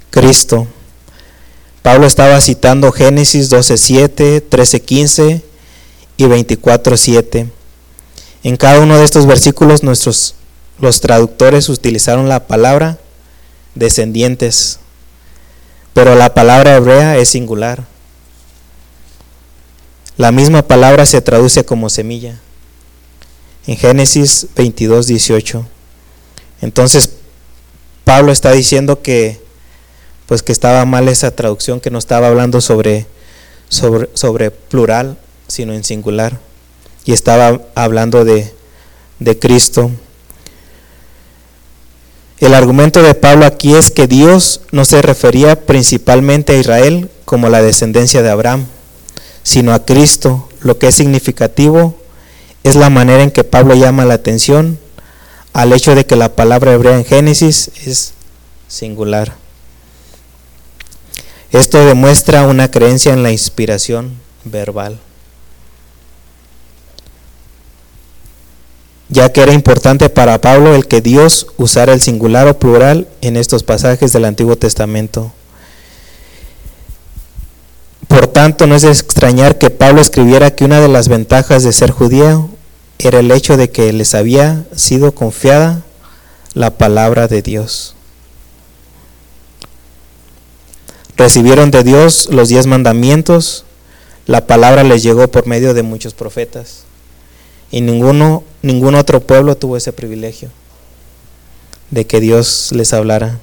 Cristo. 0.08 0.68
Pablo 1.86 2.08
estaba 2.08 2.40
citando 2.40 2.90
Génesis 2.90 3.48
12:7, 3.48 4.40
13:15 4.40 5.40
y 6.16 6.24
24:7. 6.24 7.48
En 8.42 8.56
cada 8.56 8.80
uno 8.80 8.98
de 8.98 9.04
estos 9.04 9.24
versículos 9.26 9.84
nuestros 9.84 10.34
los 10.80 11.00
traductores 11.00 11.68
utilizaron 11.68 12.28
la 12.28 12.48
palabra 12.48 12.98
descendientes, 13.76 14.80
pero 15.94 16.16
la 16.16 16.34
palabra 16.34 16.74
hebrea 16.74 17.18
es 17.18 17.28
singular. 17.28 17.84
La 20.16 20.32
misma 20.32 20.62
palabra 20.62 21.06
se 21.06 21.22
traduce 21.22 21.64
como 21.64 21.88
semilla. 21.88 22.40
En 23.68 23.76
Génesis 23.76 24.48
22, 24.56 25.06
18. 25.06 25.64
Entonces, 26.62 27.10
Pablo 28.02 28.32
está 28.32 28.50
diciendo 28.50 29.02
que 29.02 29.45
pues 30.26 30.42
que 30.42 30.52
estaba 30.52 30.84
mal 30.84 31.08
esa 31.08 31.30
traducción, 31.30 31.80
que 31.80 31.90
no 31.90 31.98
estaba 31.98 32.28
hablando 32.28 32.60
sobre, 32.60 33.06
sobre, 33.68 34.50
plural, 34.50 35.16
sino 35.48 35.72
en 35.72 35.84
singular. 35.84 36.38
Y 37.04 37.12
estaba 37.12 37.60
hablando 37.74 38.24
de, 38.24 38.52
de 39.20 39.38
Cristo. 39.38 39.90
El 42.38 42.54
argumento 42.54 43.02
de 43.02 43.14
Pablo 43.14 43.46
aquí 43.46 43.74
es 43.74 43.90
que 43.90 44.06
Dios 44.06 44.60
no 44.72 44.84
se 44.84 45.00
refería 45.00 45.64
principalmente 45.64 46.52
a 46.52 46.58
Israel 46.58 47.08
como 47.24 47.48
la 47.48 47.62
descendencia 47.62 48.22
de 48.22 48.30
Abraham, 48.30 48.66
sino 49.42 49.72
a 49.72 49.84
Cristo. 49.84 50.48
Lo 50.60 50.78
que 50.78 50.88
es 50.88 50.96
significativo 50.96 51.94
es 52.64 52.74
la 52.74 52.90
manera 52.90 53.22
en 53.22 53.30
que 53.30 53.44
Pablo 53.44 53.74
llama 53.74 54.04
la 54.04 54.14
atención 54.14 54.78
al 55.52 55.72
hecho 55.72 55.94
de 55.94 56.04
que 56.04 56.16
la 56.16 56.34
palabra 56.34 56.72
hebrea 56.72 56.96
en 56.96 57.04
Génesis 57.04 57.70
es 57.86 58.12
singular. 58.68 59.45
Esto 61.56 61.84
demuestra 61.86 62.42
una 62.42 62.70
creencia 62.70 63.12
en 63.14 63.22
la 63.22 63.32
inspiración 63.32 64.12
verbal. 64.44 64.98
ya 69.08 69.32
que 69.32 69.40
era 69.40 69.52
importante 69.52 70.10
para 70.10 70.40
Pablo 70.40 70.74
el 70.74 70.86
que 70.86 71.00
Dios 71.00 71.46
usara 71.56 71.92
el 71.92 72.00
singular 72.00 72.48
o 72.48 72.58
plural 72.58 73.08
en 73.20 73.36
estos 73.36 73.62
pasajes 73.62 74.12
del 74.12 74.24
Antiguo 74.24 74.56
Testamento. 74.56 75.32
Por 78.08 78.26
tanto, 78.26 78.66
no 78.66 78.74
es 78.74 78.82
de 78.82 78.90
extrañar 78.90 79.58
que 79.58 79.70
Pablo 79.70 80.00
escribiera 80.00 80.50
que 80.50 80.64
una 80.64 80.80
de 80.80 80.88
las 80.88 81.08
ventajas 81.08 81.62
de 81.62 81.72
ser 81.72 81.90
judío 81.90 82.50
era 82.98 83.20
el 83.20 83.30
hecho 83.30 83.56
de 83.56 83.70
que 83.70 83.92
les 83.92 84.14
había 84.14 84.64
sido 84.74 85.14
confiada 85.14 85.82
la 86.54 86.76
palabra 86.76 87.28
de 87.28 87.42
Dios. 87.42 87.95
Recibieron 91.16 91.70
de 91.70 91.82
Dios 91.82 92.28
los 92.30 92.48
diez 92.48 92.66
mandamientos, 92.66 93.64
la 94.26 94.46
palabra 94.46 94.82
les 94.82 95.02
llegó 95.02 95.28
por 95.28 95.46
medio 95.46 95.72
de 95.72 95.82
muchos 95.82 96.14
profetas 96.14 96.84
y 97.70 97.80
ninguno 97.80 98.44
Ningún 98.66 98.96
otro 98.96 99.20
pueblo 99.20 99.56
tuvo 99.56 99.76
ese 99.76 99.92
privilegio 99.92 100.50
de 101.92 102.04
que 102.04 102.18
Dios 102.18 102.70
les 102.72 102.92
hablara 102.92 103.38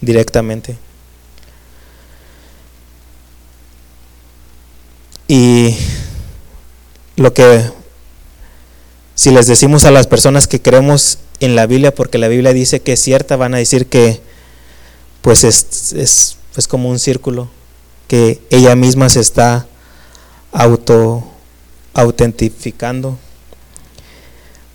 directamente. 0.00 0.76
Y 5.28 5.76
lo 7.14 7.32
que, 7.32 7.62
si 9.14 9.30
les 9.30 9.46
decimos 9.46 9.84
a 9.84 9.92
las 9.92 10.08
personas 10.08 10.48
que 10.48 10.60
creemos 10.60 11.18
en 11.38 11.54
la 11.54 11.66
Biblia, 11.66 11.94
porque 11.94 12.18
la 12.18 12.26
Biblia 12.26 12.52
dice 12.52 12.82
que 12.82 12.94
es 12.94 13.00
cierta, 13.00 13.36
van 13.36 13.54
a 13.54 13.58
decir 13.58 13.86
que 13.86 14.20
pues 15.22 15.44
es, 15.44 15.92
es, 15.92 16.38
es 16.56 16.68
como 16.68 16.88
un 16.88 16.98
círculo, 16.98 17.48
que 18.08 18.40
ella 18.50 18.76
misma 18.76 19.08
se 19.08 19.20
está 19.20 19.66
auto 20.52 21.24
autentificando 21.94 23.18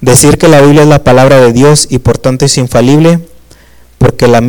Decir 0.02 0.38
que 0.38 0.48
la 0.48 0.62
Biblia 0.62 0.84
es 0.84 0.88
la 0.88 1.04
palabra 1.04 1.42
de 1.42 1.52
Dios 1.52 1.88
y 1.90 2.00
por 2.00 2.18
tanto 2.18 2.46
es 2.46 2.58
infalible, 2.58 3.20
porque 3.98 4.28
la, 4.28 4.42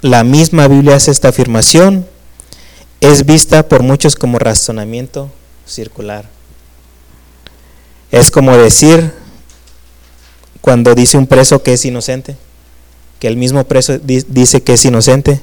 la 0.00 0.24
misma 0.24 0.66
Biblia 0.66 0.96
hace 0.96 1.10
esta 1.10 1.28
afirmación, 1.28 2.06
es 3.00 3.26
vista 3.26 3.68
por 3.68 3.82
muchos 3.82 4.16
como 4.16 4.38
razonamiento 4.38 5.30
circular. 5.66 6.26
Es 8.10 8.30
como 8.30 8.56
decir 8.56 9.12
cuando 10.62 10.94
dice 10.94 11.18
un 11.18 11.26
preso 11.26 11.62
que 11.62 11.74
es 11.74 11.84
inocente, 11.84 12.36
que 13.20 13.28
el 13.28 13.36
mismo 13.36 13.64
preso 13.64 13.98
dice 13.98 14.62
que 14.62 14.72
es 14.72 14.84
inocente. 14.86 15.42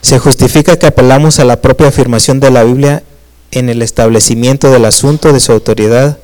Se 0.00 0.18
justifica 0.18 0.78
que 0.78 0.86
apelamos 0.86 1.38
a 1.38 1.44
la 1.44 1.60
propia 1.60 1.88
afirmación 1.88 2.40
de 2.40 2.50
la 2.50 2.64
Biblia 2.64 3.02
en 3.50 3.68
el 3.68 3.82
establecimiento 3.82 4.70
del 4.70 4.84
asunto 4.84 5.32
de 5.32 5.40
su 5.40 5.52
autoridad 5.52 6.18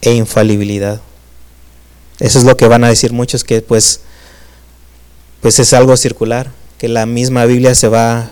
e 0.00 0.14
infalibilidad. 0.14 1.00
Eso 2.18 2.38
es 2.38 2.44
lo 2.44 2.56
que 2.56 2.68
van 2.68 2.84
a 2.84 2.88
decir 2.88 3.12
muchos 3.12 3.44
que 3.44 3.60
pues 3.60 4.00
pues 5.40 5.58
es 5.58 5.72
algo 5.74 5.96
circular, 5.96 6.50
que 6.78 6.88
la 6.88 7.06
misma 7.06 7.44
Biblia 7.44 7.74
se 7.74 7.88
va 7.88 8.30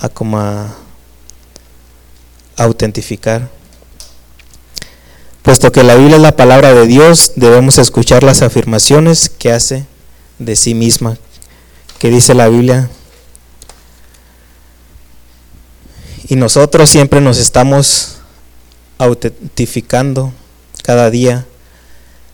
a 0.00 0.08
como 0.08 0.40
a 0.40 0.74
autentificar. 2.56 3.48
Puesto 5.42 5.70
que 5.70 5.82
la 5.82 5.94
Biblia 5.94 6.16
es 6.16 6.22
la 6.22 6.36
palabra 6.36 6.72
de 6.72 6.86
Dios, 6.86 7.32
debemos 7.36 7.78
escuchar 7.78 8.22
las 8.22 8.42
afirmaciones 8.42 9.28
que 9.28 9.52
hace 9.52 9.86
de 10.38 10.56
sí 10.56 10.74
misma, 10.74 11.18
que 11.98 12.10
dice 12.10 12.34
la 12.34 12.48
Biblia. 12.48 12.90
Y 16.32 16.36
nosotros 16.36 16.88
siempre 16.88 17.20
nos 17.20 17.36
estamos 17.36 18.16
autentificando 18.96 20.32
cada 20.82 21.10
día 21.10 21.46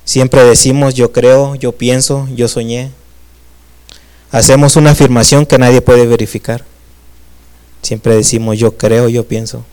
Siempre 0.08 0.42
decimos 0.42 0.94
yo 0.94 1.12
creo, 1.12 1.54
yo 1.54 1.72
pienso, 1.72 2.26
yo 2.34 2.48
soñé. 2.48 2.90
Hacemos 4.30 4.76
una 4.76 4.92
afirmación 4.92 5.44
que 5.44 5.58
nadie 5.58 5.82
puede 5.82 6.06
verificar. 6.06 6.64
Siempre 7.82 8.16
decimos 8.16 8.58
yo 8.58 8.78
creo, 8.78 9.10
yo 9.10 9.28
pienso. 9.28 9.66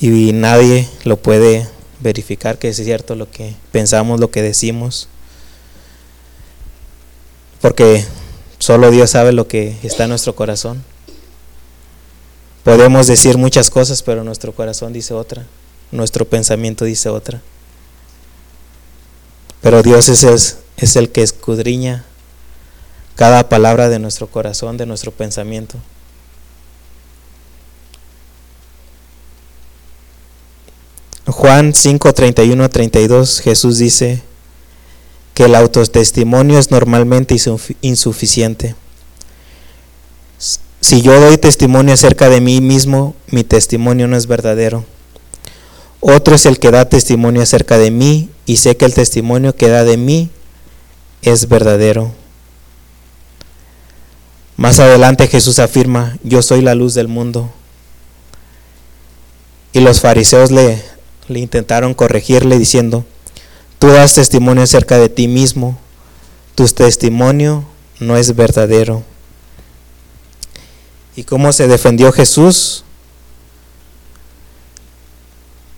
Y 0.00 0.32
nadie 0.32 0.88
lo 1.04 1.18
puede 1.18 1.68
verificar 2.00 2.58
que 2.58 2.70
es 2.70 2.78
cierto 2.78 3.14
lo 3.14 3.30
que 3.30 3.54
pensamos, 3.70 4.18
lo 4.18 4.32
que 4.32 4.42
decimos. 4.42 5.08
Porque 7.60 8.04
solo 8.58 8.90
Dios 8.90 9.10
sabe 9.10 9.30
lo 9.30 9.46
que 9.46 9.76
está 9.84 10.02
en 10.02 10.10
nuestro 10.10 10.34
corazón. 10.34 10.82
Podemos 12.66 13.06
decir 13.06 13.38
muchas 13.38 13.70
cosas, 13.70 14.02
pero 14.02 14.24
nuestro 14.24 14.52
corazón 14.52 14.92
dice 14.92 15.14
otra. 15.14 15.46
Nuestro 15.92 16.24
pensamiento 16.24 16.84
dice 16.84 17.08
otra. 17.08 17.40
Pero 19.60 19.84
Dios 19.84 20.08
es 20.08 20.24
el, 20.24 20.34
es 20.76 20.96
el 20.96 21.10
que 21.10 21.22
escudriña 21.22 22.04
cada 23.14 23.48
palabra 23.48 23.88
de 23.88 24.00
nuestro 24.00 24.26
corazón, 24.26 24.78
de 24.78 24.84
nuestro 24.84 25.12
pensamiento. 25.12 25.78
Juan 31.24 31.72
5, 31.72 32.14
31 32.14 32.64
a 32.64 32.68
32, 32.68 33.42
Jesús 33.42 33.78
dice 33.78 34.22
que 35.34 35.44
el 35.44 35.54
autotestimonio 35.54 36.58
es 36.58 36.72
normalmente 36.72 37.36
insuficiente. 37.80 38.74
Si 40.86 41.02
yo 41.02 41.20
doy 41.20 41.36
testimonio 41.36 41.94
acerca 41.94 42.28
de 42.28 42.40
mí 42.40 42.60
mismo, 42.60 43.16
mi 43.32 43.42
testimonio 43.42 44.06
no 44.06 44.16
es 44.16 44.28
verdadero. 44.28 44.84
Otro 45.98 46.36
es 46.36 46.46
el 46.46 46.60
que 46.60 46.70
da 46.70 46.88
testimonio 46.88 47.42
acerca 47.42 47.76
de 47.76 47.90
mí 47.90 48.30
y 48.46 48.58
sé 48.58 48.76
que 48.76 48.84
el 48.84 48.94
testimonio 48.94 49.56
que 49.56 49.68
da 49.68 49.82
de 49.82 49.96
mí 49.96 50.30
es 51.22 51.48
verdadero. 51.48 52.12
Más 54.56 54.78
adelante 54.78 55.26
Jesús 55.26 55.58
afirma, 55.58 56.18
yo 56.22 56.40
soy 56.40 56.60
la 56.60 56.76
luz 56.76 56.94
del 56.94 57.08
mundo. 57.08 57.50
Y 59.72 59.80
los 59.80 60.00
fariseos 60.00 60.52
le, 60.52 60.80
intentaron 61.30 61.94
corregirle 61.94 62.60
diciendo, 62.60 63.04
tú 63.80 63.88
das 63.88 64.14
testimonio 64.14 64.62
acerca 64.62 64.98
de 64.98 65.08
ti 65.08 65.26
mismo, 65.26 65.76
tu 66.54 66.64
testimonio 66.68 67.64
no 67.98 68.16
es 68.16 68.36
verdadero. 68.36 69.02
¿Y 71.16 71.24
cómo 71.24 71.50
se 71.52 71.66
defendió 71.66 72.12
Jesús? 72.12 72.84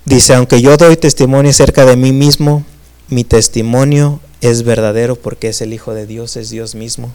Dice, 0.04 0.34
aunque 0.34 0.60
yo 0.60 0.76
doy 0.76 0.96
testimonio 0.96 1.50
acerca 1.50 1.84
de 1.84 1.96
mí 1.96 2.12
mismo, 2.12 2.64
mi 3.08 3.22
testimonio 3.22 4.20
es 4.40 4.64
verdadero 4.64 5.14
porque 5.16 5.48
es 5.48 5.60
el 5.60 5.72
Hijo 5.72 5.94
de 5.94 6.06
Dios, 6.06 6.36
es 6.36 6.50
Dios 6.50 6.74
mismo. 6.74 7.12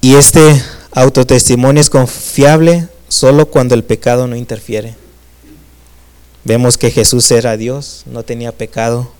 Y 0.00 0.14
este 0.14 0.62
autotestimonio 0.92 1.80
es 1.80 1.90
confiable 1.90 2.88
solo 3.08 3.46
cuando 3.46 3.74
el 3.74 3.84
pecado 3.84 4.26
no 4.26 4.36
interfiere. 4.36 4.94
Vemos 6.44 6.78
que 6.78 6.90
Jesús 6.90 7.30
era 7.30 7.56
Dios, 7.56 8.04
no 8.06 8.22
tenía 8.22 8.52
pecado, 8.52 9.10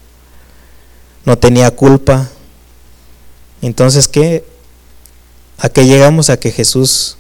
no 1.25 1.37
tenía 1.37 1.71
culpa. 1.71 2.29
Entonces, 3.61 4.09
¿qué? 4.09 4.45
¿A 5.65 5.71
qué 5.71 5.87
llegamos? 5.87 6.29
A 6.29 6.39
que 6.39 6.51
Jesús 6.51 7.17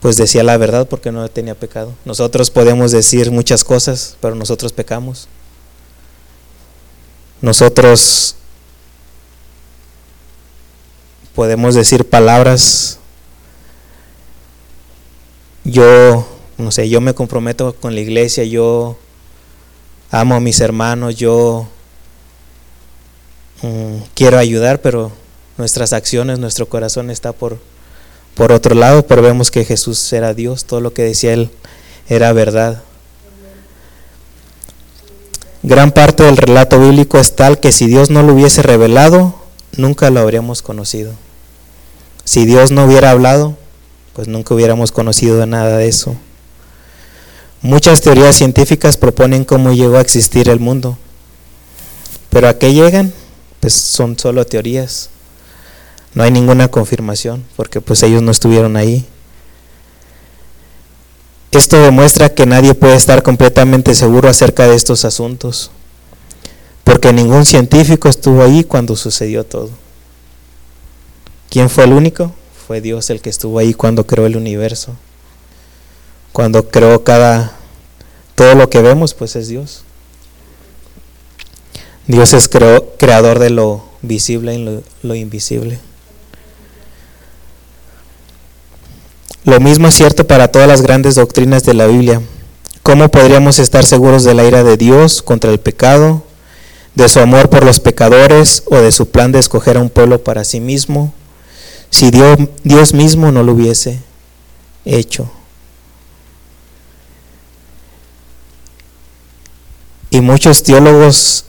pues 0.00 0.18
decía 0.18 0.42
la 0.42 0.58
verdad 0.58 0.86
porque 0.86 1.10
no 1.10 1.26
tenía 1.30 1.54
pecado. 1.54 1.94
Nosotros 2.04 2.50
podemos 2.50 2.92
decir 2.92 3.30
muchas 3.30 3.64
cosas, 3.64 4.18
pero 4.20 4.34
nosotros 4.34 4.74
pecamos. 4.74 5.26
Nosotros 7.40 8.34
podemos 11.34 11.74
decir 11.74 12.04
palabras. 12.04 12.98
Yo, 15.64 16.28
no 16.58 16.70
sé, 16.70 16.90
yo 16.90 17.00
me 17.00 17.14
comprometo 17.14 17.74
con 17.74 17.94
la 17.94 18.02
iglesia, 18.02 18.44
yo 18.44 18.98
amo 20.10 20.34
a 20.34 20.40
mis 20.40 20.60
hermanos, 20.60 21.16
yo 21.16 21.66
mm, 23.62 23.96
quiero 24.12 24.36
ayudar, 24.36 24.82
pero 24.82 25.10
nuestras 25.60 25.92
acciones, 25.92 26.40
nuestro 26.40 26.68
corazón 26.68 27.10
está 27.10 27.32
por, 27.32 27.58
por 28.34 28.50
otro 28.50 28.74
lado, 28.74 29.06
pero 29.06 29.22
vemos 29.22 29.52
que 29.52 29.64
Jesús 29.64 30.12
era 30.12 30.34
Dios, 30.34 30.64
todo 30.64 30.80
lo 30.80 30.92
que 30.92 31.02
decía 31.02 31.32
él 31.32 31.50
era 32.08 32.32
verdad. 32.32 32.82
Gran 35.62 35.92
parte 35.92 36.22
del 36.22 36.38
relato 36.38 36.80
bíblico 36.80 37.18
es 37.18 37.36
tal 37.36 37.60
que 37.60 37.70
si 37.70 37.86
Dios 37.86 38.10
no 38.10 38.22
lo 38.22 38.32
hubiese 38.32 38.62
revelado, 38.62 39.34
nunca 39.76 40.10
lo 40.10 40.20
habríamos 40.20 40.62
conocido. 40.62 41.12
Si 42.24 42.46
Dios 42.46 42.70
no 42.70 42.86
hubiera 42.86 43.10
hablado, 43.10 43.56
pues 44.14 44.26
nunca 44.26 44.54
hubiéramos 44.54 44.90
conocido 44.90 45.44
nada 45.46 45.76
de 45.76 45.88
eso. 45.88 46.16
Muchas 47.62 48.00
teorías 48.00 48.36
científicas 48.36 48.96
proponen 48.96 49.44
cómo 49.44 49.72
llegó 49.72 49.98
a 49.98 50.00
existir 50.00 50.48
el 50.48 50.60
mundo. 50.60 50.96
Pero 52.30 52.48
a 52.48 52.58
qué 52.58 52.72
llegan? 52.72 53.12
Pues 53.60 53.74
son 53.74 54.18
solo 54.18 54.46
teorías. 54.46 55.10
No 56.14 56.22
hay 56.22 56.30
ninguna 56.30 56.68
confirmación 56.68 57.44
porque 57.56 57.80
pues 57.80 58.02
ellos 58.02 58.22
no 58.22 58.30
estuvieron 58.30 58.76
ahí. 58.76 59.06
Esto 61.52 61.82
demuestra 61.82 62.32
que 62.32 62.46
nadie 62.46 62.74
puede 62.74 62.94
estar 62.94 63.22
completamente 63.22 63.94
seguro 63.94 64.28
acerca 64.28 64.68
de 64.68 64.76
estos 64.76 65.04
asuntos, 65.04 65.72
porque 66.84 67.12
ningún 67.12 67.44
científico 67.44 68.08
estuvo 68.08 68.42
ahí 68.42 68.62
cuando 68.62 68.94
sucedió 68.94 69.44
todo. 69.44 69.70
¿Quién 71.48 71.68
fue 71.68 71.84
el 71.84 71.92
único? 71.92 72.32
Fue 72.68 72.80
Dios 72.80 73.10
el 73.10 73.20
que 73.20 73.30
estuvo 73.30 73.58
ahí 73.58 73.74
cuando 73.74 74.06
creó 74.06 74.26
el 74.26 74.36
universo. 74.36 74.94
Cuando 76.32 76.68
creó 76.68 77.02
cada 77.02 77.56
todo 78.36 78.54
lo 78.54 78.70
que 78.70 78.80
vemos, 78.80 79.14
pues 79.14 79.34
es 79.34 79.48
Dios. 79.48 79.82
Dios 82.06 82.32
es 82.32 82.48
creador 82.48 83.40
de 83.40 83.50
lo 83.50 83.84
visible 84.02 84.54
y 84.54 84.82
lo 85.02 85.14
invisible. 85.16 85.80
Lo 89.44 89.58
mismo 89.58 89.88
es 89.88 89.94
cierto 89.94 90.26
para 90.26 90.48
todas 90.48 90.68
las 90.68 90.82
grandes 90.82 91.14
doctrinas 91.14 91.64
de 91.64 91.72
la 91.72 91.86
Biblia. 91.86 92.20
¿Cómo 92.82 93.10
podríamos 93.10 93.58
estar 93.58 93.84
seguros 93.84 94.22
de 94.22 94.34
la 94.34 94.44
ira 94.44 94.64
de 94.64 94.76
Dios 94.76 95.22
contra 95.22 95.50
el 95.50 95.58
pecado, 95.58 96.22
de 96.94 97.08
su 97.08 97.20
amor 97.20 97.48
por 97.48 97.64
los 97.64 97.80
pecadores 97.80 98.64
o 98.66 98.76
de 98.76 98.92
su 98.92 99.08
plan 99.08 99.32
de 99.32 99.38
escoger 99.38 99.78
a 99.78 99.80
un 99.80 99.88
pueblo 99.88 100.22
para 100.22 100.44
sí 100.44 100.60
mismo, 100.60 101.14
si 101.88 102.10
Dios, 102.10 102.92
mismo 102.92 103.32
no 103.32 103.42
lo 103.42 103.52
hubiese 103.52 104.00
hecho? 104.84 105.30
Y 110.10 110.20
muchos 110.20 110.62
teólogos 110.64 111.46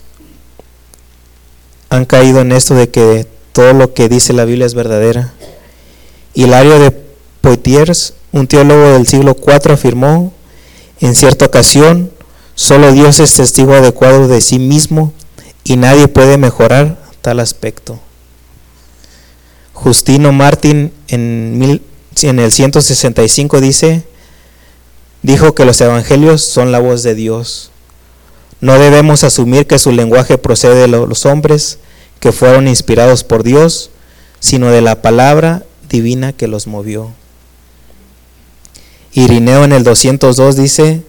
han 1.90 2.06
caído 2.06 2.40
en 2.40 2.54
esto 2.54 2.74
de 2.74 2.90
que 2.90 3.28
todo 3.52 3.74
lo 3.74 3.94
que 3.94 4.08
dice 4.08 4.32
la 4.32 4.46
Biblia 4.46 4.66
es 4.66 4.76
verdadera. 4.76 5.34
Hilario 6.34 6.80
de 6.80 7.11
Poitiers, 7.42 8.14
un 8.32 8.48
teólogo 8.48 8.94
del 8.94 9.08
siglo 9.08 9.36
IV, 9.36 9.74
afirmó, 9.74 10.32
en 11.00 11.16
cierta 11.16 11.46
ocasión, 11.46 12.12
solo 12.56 12.92
Dios 12.92 13.20
es 13.20 13.34
testigo 13.36 13.74
adecuado 13.74 14.28
de 14.28 14.40
sí 14.42 14.60
mismo 14.60 15.14
y 15.64 15.78
nadie 15.78 16.08
puede 16.08 16.38
mejorar 16.38 16.98
tal 17.22 17.40
aspecto. 17.40 18.00
Justino 19.74 20.32
Martín 20.32 20.94
en, 21.08 21.82
el 22.22 22.52
165 22.52 23.62
dice, 23.62 24.04
dijo 25.24 25.56
que 25.56 25.66
los 25.66 25.82
evangelios 25.82 26.44
son 26.44 26.72
la 26.72 26.80
voz 26.80 27.02
de 27.02 27.16
Dios. 27.16 27.72
No 28.60 28.78
debemos 28.78 29.24
asumir 29.24 29.66
que 29.66 29.80
su 29.80 29.92
lenguaje 29.92 30.38
procede 30.38 30.82
de 30.82 30.88
los 30.88 31.26
hombres 31.26 31.80
que 32.20 32.32
fueron 32.32 32.68
inspirados 32.68 33.24
por 33.24 33.42
Dios, 33.42 33.90
sino 34.40 34.70
de 34.70 34.82
la 34.82 35.02
palabra 35.02 35.64
divina 35.90 36.32
que 36.32 36.48
los 36.48 36.68
movió. 36.68 37.12
Irineo 39.14 39.64
en 39.64 39.74
el 39.74 39.84
202 39.84 40.56
dice, 40.56 41.02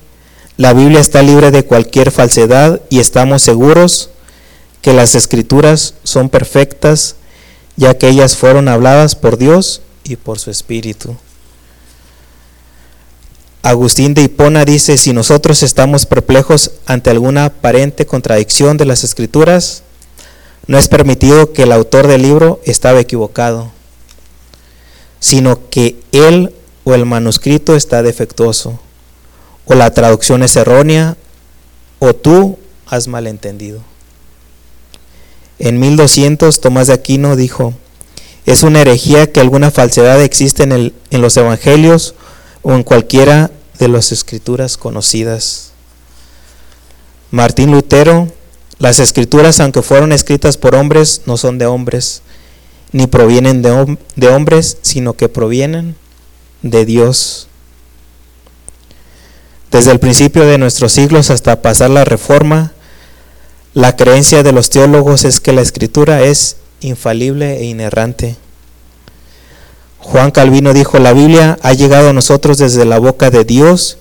la 0.56 0.72
Biblia 0.72 1.00
está 1.00 1.22
libre 1.22 1.50
de 1.50 1.64
cualquier 1.64 2.10
falsedad 2.10 2.80
y 2.90 2.98
estamos 3.00 3.42
seguros 3.42 4.10
que 4.80 4.92
las 4.92 5.14
escrituras 5.14 5.94
son 6.02 6.28
perfectas, 6.28 7.16
ya 7.76 7.96
que 7.96 8.08
ellas 8.08 8.36
fueron 8.36 8.68
habladas 8.68 9.14
por 9.14 9.38
Dios 9.38 9.82
y 10.04 10.16
por 10.16 10.38
su 10.38 10.50
Espíritu. 10.50 11.16
Agustín 13.62 14.12
de 14.14 14.22
Hipona 14.22 14.64
dice, 14.64 14.96
si 14.98 15.12
nosotros 15.12 15.62
estamos 15.62 16.04
perplejos 16.04 16.72
ante 16.86 17.10
alguna 17.10 17.44
aparente 17.44 18.06
contradicción 18.06 18.76
de 18.76 18.86
las 18.86 19.04
escrituras, 19.04 19.84
no 20.66 20.78
es 20.78 20.88
permitido 20.88 21.52
que 21.52 21.62
el 21.62 21.72
autor 21.72 22.08
del 22.08 22.22
libro 22.22 22.60
estaba 22.64 22.98
equivocado, 22.98 23.70
sino 25.20 25.70
que 25.70 26.00
él 26.10 26.52
o 26.84 26.94
el 26.94 27.06
manuscrito 27.06 27.76
está 27.76 28.02
defectuoso, 28.02 28.80
o 29.64 29.74
la 29.74 29.92
traducción 29.92 30.42
es 30.42 30.56
errónea, 30.56 31.16
o 31.98 32.14
tú 32.14 32.58
has 32.86 33.08
malentendido. 33.08 33.80
En 35.58 35.78
1200 35.78 36.60
Tomás 36.60 36.88
de 36.88 36.94
Aquino 36.94 37.36
dijo, 37.36 37.74
es 38.46 38.64
una 38.64 38.80
herejía 38.80 39.30
que 39.30 39.40
alguna 39.40 39.70
falsedad 39.70 40.20
existe 40.20 40.64
en, 40.64 40.72
el, 40.72 40.94
en 41.10 41.22
los 41.22 41.36
evangelios 41.36 42.14
o 42.62 42.72
en 42.72 42.82
cualquiera 42.82 43.52
de 43.78 43.88
las 43.88 44.10
escrituras 44.10 44.76
conocidas. 44.76 45.70
Martín 47.30 47.70
Lutero, 47.70 48.28
las 48.78 48.98
escrituras, 48.98 49.60
aunque 49.60 49.82
fueron 49.82 50.10
escritas 50.10 50.56
por 50.56 50.74
hombres, 50.74 51.22
no 51.26 51.36
son 51.36 51.58
de 51.58 51.66
hombres, 51.66 52.22
ni 52.90 53.06
provienen 53.06 53.62
de, 53.62 53.96
de 54.16 54.28
hombres, 54.28 54.78
sino 54.82 55.14
que 55.14 55.28
provienen 55.28 55.96
de 56.62 56.84
Dios. 56.84 57.48
Desde 59.70 59.90
el 59.90 60.00
principio 60.00 60.44
de 60.44 60.58
nuestros 60.58 60.92
siglos 60.92 61.30
hasta 61.30 61.62
pasar 61.62 61.90
la 61.90 62.04
reforma, 62.04 62.72
la 63.74 63.96
creencia 63.96 64.42
de 64.42 64.52
los 64.52 64.68
teólogos 64.68 65.24
es 65.24 65.40
que 65.40 65.52
la 65.52 65.62
escritura 65.62 66.22
es 66.22 66.56
infalible 66.80 67.58
e 67.58 67.64
inerrante. 67.64 68.36
Juan 69.98 70.30
Calvino 70.30 70.74
dijo, 70.74 70.98
la 70.98 71.12
Biblia 71.12 71.58
ha 71.62 71.72
llegado 71.72 72.10
a 72.10 72.12
nosotros 72.12 72.58
desde 72.58 72.84
la 72.84 72.98
boca 72.98 73.30
de 73.30 73.44
Dios 73.44 73.98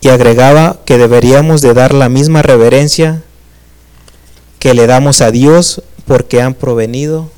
y 0.00 0.08
agregaba 0.08 0.78
que 0.84 0.98
deberíamos 0.98 1.60
de 1.60 1.74
dar 1.74 1.92
la 1.92 2.08
misma 2.08 2.42
reverencia 2.42 3.22
que 4.58 4.72
le 4.72 4.86
damos 4.86 5.20
a 5.20 5.30
Dios 5.30 5.82
porque 6.06 6.40
han 6.40 6.54
provenido 6.54 7.30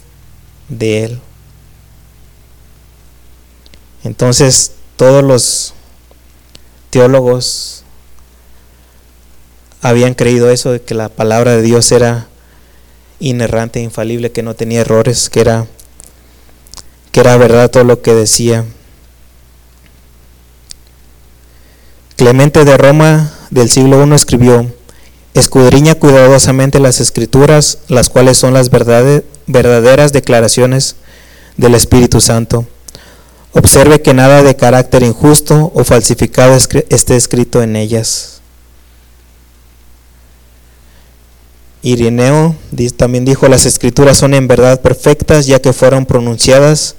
de 0.69 1.05
Él. 1.05 1.21
Entonces, 4.09 4.73
todos 4.97 5.23
los 5.23 5.75
teólogos 6.89 7.85
habían 9.83 10.15
creído 10.15 10.51
eso, 10.51 10.73
de 10.73 10.81
que 10.81 10.95
la 10.95 11.11
palabra 11.11 11.55
de 11.55 11.61
Dios 11.61 11.93
era 11.93 12.27
inerrante, 13.21 13.81
infalible, 13.81 14.33
que 14.33 14.43
no 14.43 14.55
tenía 14.55 14.81
errores, 14.81 15.29
que 15.29 15.41
era, 15.41 15.67
que 17.13 17.21
era 17.21 17.37
verdad 17.37 17.71
todo 17.71 17.85
lo 17.85 18.01
que 18.01 18.15
decía. 18.15 18.65
Clemente 22.17 22.65
de 22.65 22.79
Roma 22.79 23.31
del 23.51 23.69
siglo 23.69 24.03
I 24.07 24.15
escribió, 24.15 24.73
escudriña 25.35 25.97
cuidadosamente 25.97 26.81
las 26.81 27.01
escrituras, 27.01 27.81
las 27.89 28.09
cuales 28.09 28.39
son 28.39 28.55
las 28.55 28.71
verdaderas 28.71 30.15
declaraciones 30.15 30.97
del 31.59 31.75
Espíritu 31.75 32.23
Santo. 32.23 32.67
Observe 33.53 34.03
que 34.03 34.15
nada 34.15 34.43
de 34.43 34.57
carácter 34.57 35.03
injusto 35.03 35.73
o 35.75 35.85
falsificado 35.85 36.57
esté 36.57 37.17
escrito 37.17 37.63
en 37.63 37.77
ellas. 37.77 38.41
Irineo 41.83 42.57
también 42.97 43.25
dijo, 43.25 43.49
las 43.49 43.65
escrituras 43.65 44.19
son 44.19 44.35
en 44.35 44.49
verdad 44.49 44.81
perfectas 44.81 45.47
ya 45.47 45.61
que 45.61 45.73
fueron 45.73 46.07
pronunciadas 46.07 46.97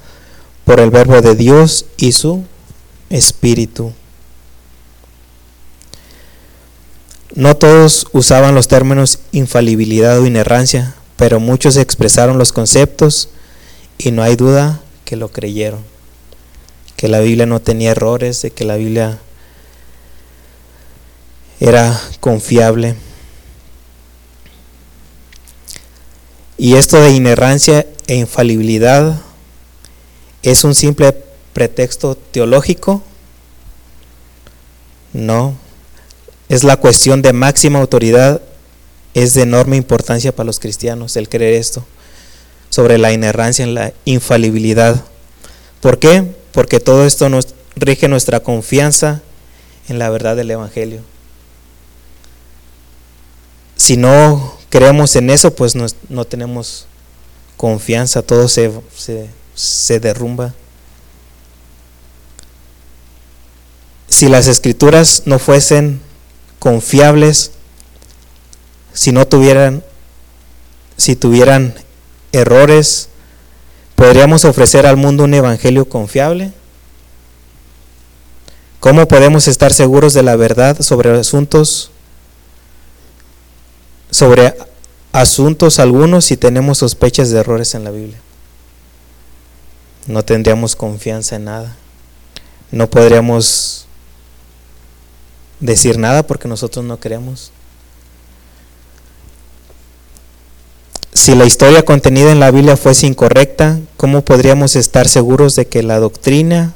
por 0.66 0.80
el 0.80 0.89
verbo 0.89 1.22
de 1.22 1.36
Dios 1.36 1.86
y 1.97 2.14
su 2.14 2.43
espíritu. 3.10 3.93
No 7.36 7.56
todos 7.56 8.08
usaban 8.12 8.56
los 8.56 8.68
términos 8.68 9.20
infalibilidad 9.32 10.20
o 10.20 10.26
inerrancia, 10.26 10.95
pero 11.16 11.39
muchos 11.39 11.78
expresaron 11.78 12.38
los 12.38 12.52
conceptos 12.52 13.30
y 13.97 14.12
no 14.12 14.24
hay 14.24 14.36
duda 14.36 14.82
que 15.06 15.16
lo 15.16 15.30
creyeron, 15.30 15.82
que 17.00 17.08
la 17.08 17.22
Biblia 17.22 17.45
no 17.45 17.62
tenía 17.62 17.91
errores, 17.91 18.41
de 18.41 18.52
que 18.52 18.66
la 18.66 18.76
Biblia 18.76 19.20
era 21.62 21.97
confiable. 22.20 22.93
Y 26.58 26.76
esto 26.76 27.02
de 27.02 27.12
inerrancia 27.12 27.88
e 28.08 28.16
infalibilidad 28.16 29.22
es 30.43 30.66
un 30.66 30.76
simple 30.76 31.16
pretexto 31.54 32.16
teológico? 32.16 33.02
No, 35.14 35.56
es 36.50 36.66
la 36.66 36.76
cuestión 36.76 37.22
de 37.22 37.32
máxima 37.32 37.80
autoridad, 37.80 38.41
es 39.14 39.36
de 39.36 39.43
enorme 39.43 39.78
importancia 39.78 40.36
para 40.36 40.47
los 40.47 40.60
cristianos 40.60 41.16
el 41.16 41.30
creer 41.30 41.54
esto, 41.54 41.86
sobre 42.70 42.97
la 42.97 43.14
inerrancia 43.14 43.64
en 43.64 43.74
la 43.74 43.93
infalibilidad. 44.04 45.06
¿Por 45.80 45.97
qué? 45.97 46.39
Porque 46.52 46.80
todo 46.80 47.06
esto 47.06 47.30
nos 47.30 47.47
rige 47.76 48.08
nuestra 48.08 48.41
confianza 48.41 49.22
en 49.88 50.00
la 50.00 50.10
verdad 50.10 50.36
del 50.36 50.52
Evangelio. 50.52 51.02
Si 53.76 53.97
no 53.97 54.58
creemos 54.70 55.16
en 55.16 55.30
eso, 55.30 55.56
pues 55.56 55.76
no, 55.76 56.26
tenemos 56.26 56.86
confianza, 57.58 58.22
todo 58.22 58.47
se, 58.47 58.72
se 59.56 60.00
derrumba. 60.00 60.54
Si 64.08 64.28
las 64.28 64.47
escrituras 64.47 65.24
no 65.26 65.39
fuesen 65.39 66.02
confiables, 66.60 67.52
si 68.93 69.12
no 69.12 69.28
tuvieran, 69.28 69.84
si 70.97 71.16
tuvieran 71.16 71.74
errores, 72.32 73.10
¿podríamos 74.00 74.45
ofrecer 74.45 74.86
al 74.86 74.95
mundo 74.95 75.26
un 75.26 75.34
evangelio 75.34 75.89
confiable? 75.89 76.54
¿Cómo 78.80 79.10
podemos 79.10 79.50
estar 79.50 79.74
seguros 79.74 80.14
de 80.14 80.24
la 80.24 80.38
verdad 80.38 80.82
sobre 80.82 81.12
asuntos 81.20 81.91
sobre 84.10 84.56
asuntos 85.12 85.80
algunos 85.80 86.24
si 86.24 86.38
tenemos 86.38 86.78
sospechas 86.78 87.30
de 87.30 87.39
errores 87.39 87.76
en 87.76 87.84
la 87.84 87.91
Biblia? 87.91 88.18
No 90.08 90.24
tendríamos 90.24 90.78
confianza 90.78 91.36
en 91.36 91.43
nada. 91.43 91.76
No 92.72 92.89
podríamos 92.89 93.86
decir 95.60 95.97
nada 95.97 96.26
porque 96.26 96.47
nosotros 96.47 96.86
no 96.86 97.02
creemos. 97.02 97.52
Si 101.20 101.36
la 101.36 101.43
historia 101.43 101.84
contenida 101.84 102.32
en 102.32 102.39
la 102.39 102.49
Biblia 102.49 102.78
fuese 102.78 103.05
incorrecta, 103.05 103.78
¿cómo 103.97 104.24
podríamos 104.24 104.78
estar 104.78 105.05
seguros 105.05 105.53
de 105.57 105.67
que 105.67 105.84
la 105.84 105.99
doctrina 105.99 106.76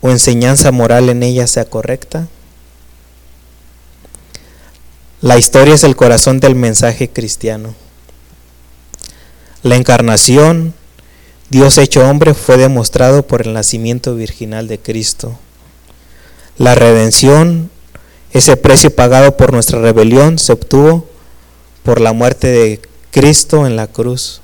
o 0.00 0.10
enseñanza 0.10 0.72
moral 0.72 1.08
en 1.08 1.22
ella 1.22 1.46
sea 1.46 1.64
correcta? 1.64 2.26
La 5.20 5.38
historia 5.38 5.74
es 5.74 5.84
el 5.84 5.94
corazón 5.94 6.40
del 6.40 6.56
mensaje 6.56 7.08
cristiano. 7.08 7.76
La 9.62 9.76
encarnación, 9.76 10.74
Dios 11.48 11.78
hecho 11.78 12.00
hombre, 12.00 12.34
fue 12.34 12.56
demostrado 12.56 13.28
por 13.28 13.46
el 13.46 13.52
nacimiento 13.52 14.16
virginal 14.16 14.66
de 14.66 14.80
Cristo. 14.80 15.38
La 16.58 16.74
redención 16.74 17.70
ese 18.32 18.56
precio 18.56 18.92
pagado 18.92 19.36
por 19.36 19.52
nuestra 19.52 19.80
rebelión 19.80 20.40
se 20.40 20.52
obtuvo 20.52 21.06
por 21.84 22.00
la 22.00 22.12
muerte 22.12 22.48
de 22.48 22.78
Cristo 22.78 22.91
en 23.14 23.76
la 23.76 23.86
cruz. 23.86 24.40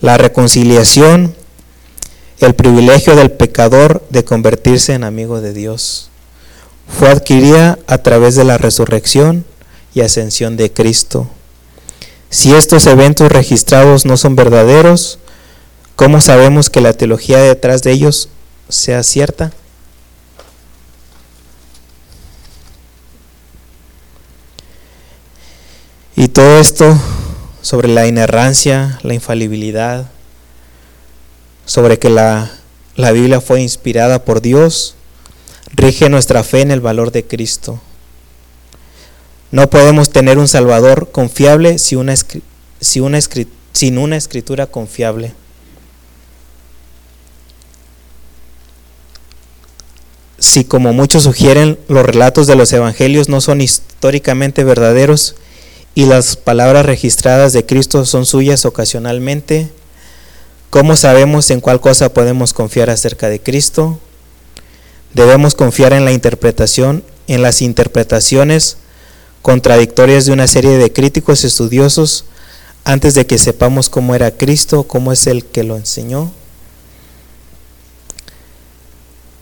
La 0.00 0.18
reconciliación, 0.18 1.34
el 2.40 2.54
privilegio 2.54 3.16
del 3.16 3.30
pecador 3.30 4.04
de 4.10 4.22
convertirse 4.22 4.92
en 4.92 5.02
amigo 5.02 5.40
de 5.40 5.52
Dios, 5.52 6.10
fue 6.86 7.08
adquirida 7.08 7.78
a 7.86 7.98
través 7.98 8.36
de 8.36 8.44
la 8.44 8.58
resurrección 8.58 9.44
y 9.94 10.02
ascensión 10.02 10.56
de 10.56 10.72
Cristo. 10.72 11.28
Si 12.30 12.54
estos 12.54 12.86
eventos 12.86 13.32
registrados 13.32 14.04
no 14.04 14.16
son 14.18 14.36
verdaderos, 14.36 15.18
¿cómo 15.96 16.20
sabemos 16.20 16.68
que 16.68 16.82
la 16.82 16.92
teología 16.92 17.38
detrás 17.38 17.82
de 17.82 17.92
ellos 17.92 18.28
sea 18.68 19.02
cierta? 19.02 19.52
Y 26.14 26.28
todo 26.28 26.58
esto 26.58 26.98
sobre 27.62 27.88
la 27.88 28.06
inerrancia, 28.06 28.98
la 29.02 29.14
infalibilidad, 29.14 30.10
sobre 31.66 31.98
que 31.98 32.10
la, 32.10 32.50
la 32.96 33.12
Biblia 33.12 33.40
fue 33.40 33.60
inspirada 33.60 34.24
por 34.24 34.40
Dios, 34.40 34.94
rige 35.74 36.08
nuestra 36.08 36.42
fe 36.42 36.62
en 36.62 36.70
el 36.70 36.80
valor 36.80 37.12
de 37.12 37.24
Cristo. 37.24 37.80
No 39.50 39.70
podemos 39.70 40.10
tener 40.10 40.38
un 40.38 40.48
Salvador 40.48 41.10
confiable 41.10 41.78
si 41.78 41.96
una, 41.96 42.14
una, 43.00 43.20
sin 43.72 43.98
una 43.98 44.16
escritura 44.16 44.66
confiable. 44.66 45.32
Si 50.38 50.64
como 50.64 50.92
muchos 50.92 51.24
sugieren 51.24 51.78
los 51.88 52.04
relatos 52.04 52.46
de 52.46 52.56
los 52.56 52.72
evangelios 52.72 53.28
no 53.28 53.40
son 53.40 53.60
históricamente 53.60 54.64
verdaderos, 54.64 55.34
y 55.98 56.06
las 56.06 56.36
palabras 56.36 56.86
registradas 56.86 57.52
de 57.52 57.66
Cristo 57.66 58.04
son 58.04 58.24
suyas 58.24 58.64
ocasionalmente, 58.64 59.68
¿cómo 60.70 60.94
sabemos 60.94 61.50
en 61.50 61.60
cuál 61.60 61.80
cosa 61.80 62.14
podemos 62.14 62.52
confiar 62.52 62.88
acerca 62.88 63.28
de 63.28 63.40
Cristo? 63.40 63.98
Debemos 65.12 65.56
confiar 65.56 65.92
en 65.92 66.04
la 66.04 66.12
interpretación, 66.12 67.02
en 67.26 67.42
las 67.42 67.62
interpretaciones 67.62 68.76
contradictorias 69.42 70.24
de 70.24 70.30
una 70.30 70.46
serie 70.46 70.78
de 70.78 70.92
críticos 70.92 71.42
estudiosos 71.42 72.26
antes 72.84 73.14
de 73.14 73.26
que 73.26 73.36
sepamos 73.36 73.88
cómo 73.88 74.14
era 74.14 74.30
Cristo, 74.30 74.84
cómo 74.84 75.10
es 75.10 75.26
el 75.26 75.46
que 75.46 75.64
lo 75.64 75.76
enseñó. 75.76 76.30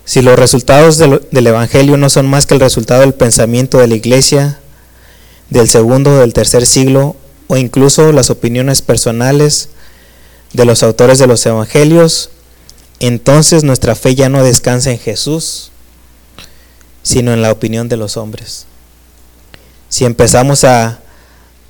Si 0.07 0.23
los 0.23 0.39
resultados 0.39 0.97
del, 0.97 1.47
Evangelio 1.47 1.99
no 1.99 2.09
son 2.09 2.27
más 2.27 2.47
que 2.47 2.55
el 2.55 2.61
resultado 2.61 3.03
del 3.03 3.13
pensamiento 3.13 3.77
de 3.77 3.89
la 3.89 3.95
iglesia, 3.95 4.59
del 5.51 5.69
segundo 5.69 6.13
o 6.13 6.21
del 6.21 6.33
tercer 6.33 6.67
siglo 6.67 7.17
o 7.49 7.57
incluso 7.57 8.13
las 8.13 8.31
opiniones 8.31 8.83
personales 8.83 9.69
de 10.53 10.65
los 10.65 10.83
autores 10.83 11.19
de 11.19 11.27
los 11.27 11.45
evangelios, 11.47 12.31
entonces 13.01 13.63
nuestra 13.63 13.95
fe 13.95 14.15
ya 14.15 14.29
no 14.29 14.43
descansa 14.43 14.91
en 14.91 14.99
Jesús, 14.99 15.71
sino 17.03 17.33
en 17.33 17.43
la 17.43 17.53
opinión 17.53 17.89
de 17.89 17.97
los 17.97 18.17
hombres. 18.17 18.67
Si 19.89 20.05
empezamos 20.05 20.65
a, 20.65 21.01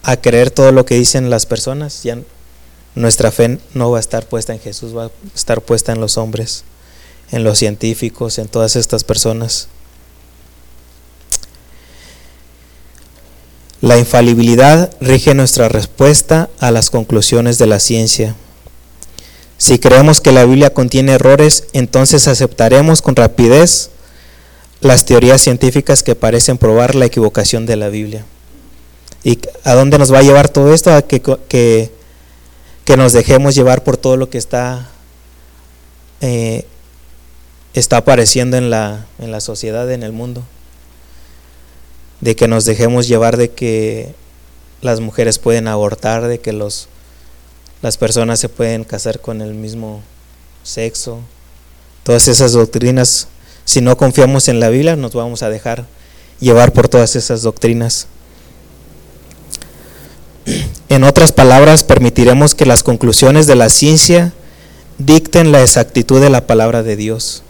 a 0.02 0.16
creer 0.16 0.50
todo 0.50 0.72
lo 0.72 0.86
que 0.86 0.94
dicen 0.94 1.30
las 1.30 1.46
personas, 1.46 2.02
ya 2.02 2.18
nuestra 2.94 3.30
fe 3.30 3.58
no 3.74 3.90
va 3.90 3.98
a 3.98 4.00
estar 4.00 4.26
puesta 4.26 4.54
en 4.54 4.60
Jesús, 4.60 4.96
va 4.96 5.06
a 5.06 5.10
estar 5.34 5.60
puesta 5.60 5.92
en 5.92 6.00
los 6.00 6.16
hombres, 6.16 6.64
en 7.30 7.44
los 7.44 7.58
científicos, 7.58 8.38
en 8.38 8.48
todas 8.48 8.76
estas 8.76 9.04
personas. 9.04 9.68
La 13.82 13.98
infalibilidad 13.98 14.90
rige 15.00 15.34
nuestra 15.34 15.68
respuesta 15.68 16.48
a 16.58 16.70
las 16.70 16.90
conclusiones 16.90 17.58
de 17.58 17.66
la 17.66 17.78
ciencia. 17.78 18.34
Si 19.58 19.78
creemos 19.78 20.20
que 20.20 20.32
la 20.32 20.44
Biblia 20.44 20.72
contiene 20.72 21.12
errores, 21.12 21.64
entonces 21.72 22.26
aceptaremos 22.28 23.02
con 23.02 23.16
rapidez 23.16 23.90
las 24.80 25.04
teorías 25.04 25.40
científicas 25.40 26.02
que 26.02 26.14
parecen 26.14 26.58
probar 26.58 26.94
la 26.94 27.06
equivocación 27.06 27.66
de 27.66 27.76
la 27.76 27.88
Biblia. 27.88 28.24
¿Y 29.24 29.38
a 29.64 29.74
dónde 29.74 29.98
nos 29.98 30.12
va 30.12 30.18
a 30.18 30.22
llevar 30.22 30.48
todo 30.48 30.72
esto? 30.72 30.94
A 30.94 31.02
que, 31.02 31.20
que, 31.20 31.90
que 32.84 32.96
nos 32.96 33.12
dejemos 33.12 33.54
llevar 33.54 33.82
por 33.82 33.96
todo 33.96 34.16
lo 34.16 34.30
que 34.30 34.38
está, 34.38 34.88
eh, 36.20 36.64
está 37.74 37.98
apareciendo 37.98 38.56
en 38.56 38.70
la, 38.70 39.06
en 39.18 39.32
la 39.32 39.40
sociedad, 39.40 39.90
en 39.90 40.02
el 40.02 40.12
mundo. 40.12 40.44
De 42.20 42.36
que 42.36 42.48
nos 42.48 42.64
dejemos 42.64 43.08
llevar 43.08 43.36
de 43.36 43.50
que 43.50 44.14
las 44.82 45.00
mujeres 45.00 45.38
pueden 45.38 45.68
abortar, 45.68 46.26
de 46.26 46.38
que 46.38 46.52
los, 46.52 46.88
las 47.82 47.96
personas 47.96 48.40
se 48.40 48.48
pueden 48.48 48.84
casar 48.84 49.20
con 49.20 49.42
el 49.42 49.54
mismo 49.54 50.02
sexo. 50.62 51.20
Todas 52.02 52.28
esas 52.28 52.52
doctrinas, 52.52 53.28
si 53.64 53.80
no 53.80 53.96
confiamos 53.96 54.48
en 54.48 54.60
la 54.60 54.68
Biblia, 54.68 54.96
nos 54.96 55.12
vamos 55.12 55.42
a 55.42 55.50
dejar 55.50 55.86
llevar 56.40 56.72
por 56.72 56.88
todas 56.88 57.16
esas 57.16 57.42
doctrinas. 57.42 58.06
En 60.88 61.02
otras 61.02 61.32
palabras, 61.32 61.82
permitiremos 61.82 62.54
que 62.54 62.64
las 62.64 62.84
conclusiones 62.84 63.48
de 63.48 63.56
la 63.56 63.68
ciencia 63.68 64.32
dicten 64.98 65.50
la 65.50 65.60
exactitud 65.60 66.20
de 66.20 66.30
la 66.30 66.46
palabra 66.46 66.84
de 66.84 66.94
Dios. 66.94 67.42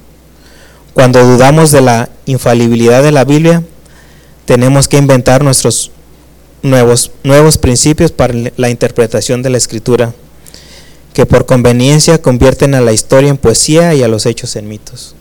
Cuando 0.94 1.22
dudamos 1.22 1.70
de 1.70 1.82
la 1.82 2.08
infalibilidad 2.24 3.02
de 3.02 3.12
la 3.12 3.24
Biblia, 3.24 3.62
tenemos 4.46 4.88
que 4.88 4.96
inventar 4.96 5.44
nuestros 5.44 5.90
nuevos, 6.62 7.10
nuevos 7.22 7.58
principios 7.58 8.12
para 8.12 8.34
la 8.56 8.70
interpretación 8.70 9.42
de 9.42 9.50
la 9.50 9.58
escritura, 9.58 10.14
que 11.12 11.26
por 11.26 11.46
conveniencia 11.46 12.22
convierten 12.22 12.74
a 12.74 12.80
la 12.80 12.92
historia 12.92 13.30
en 13.30 13.36
poesía 13.36 13.94
y 13.94 14.02
a 14.02 14.08
los 14.08 14.24
hechos 14.24 14.56
en 14.56 14.68
mitos. 14.68 15.14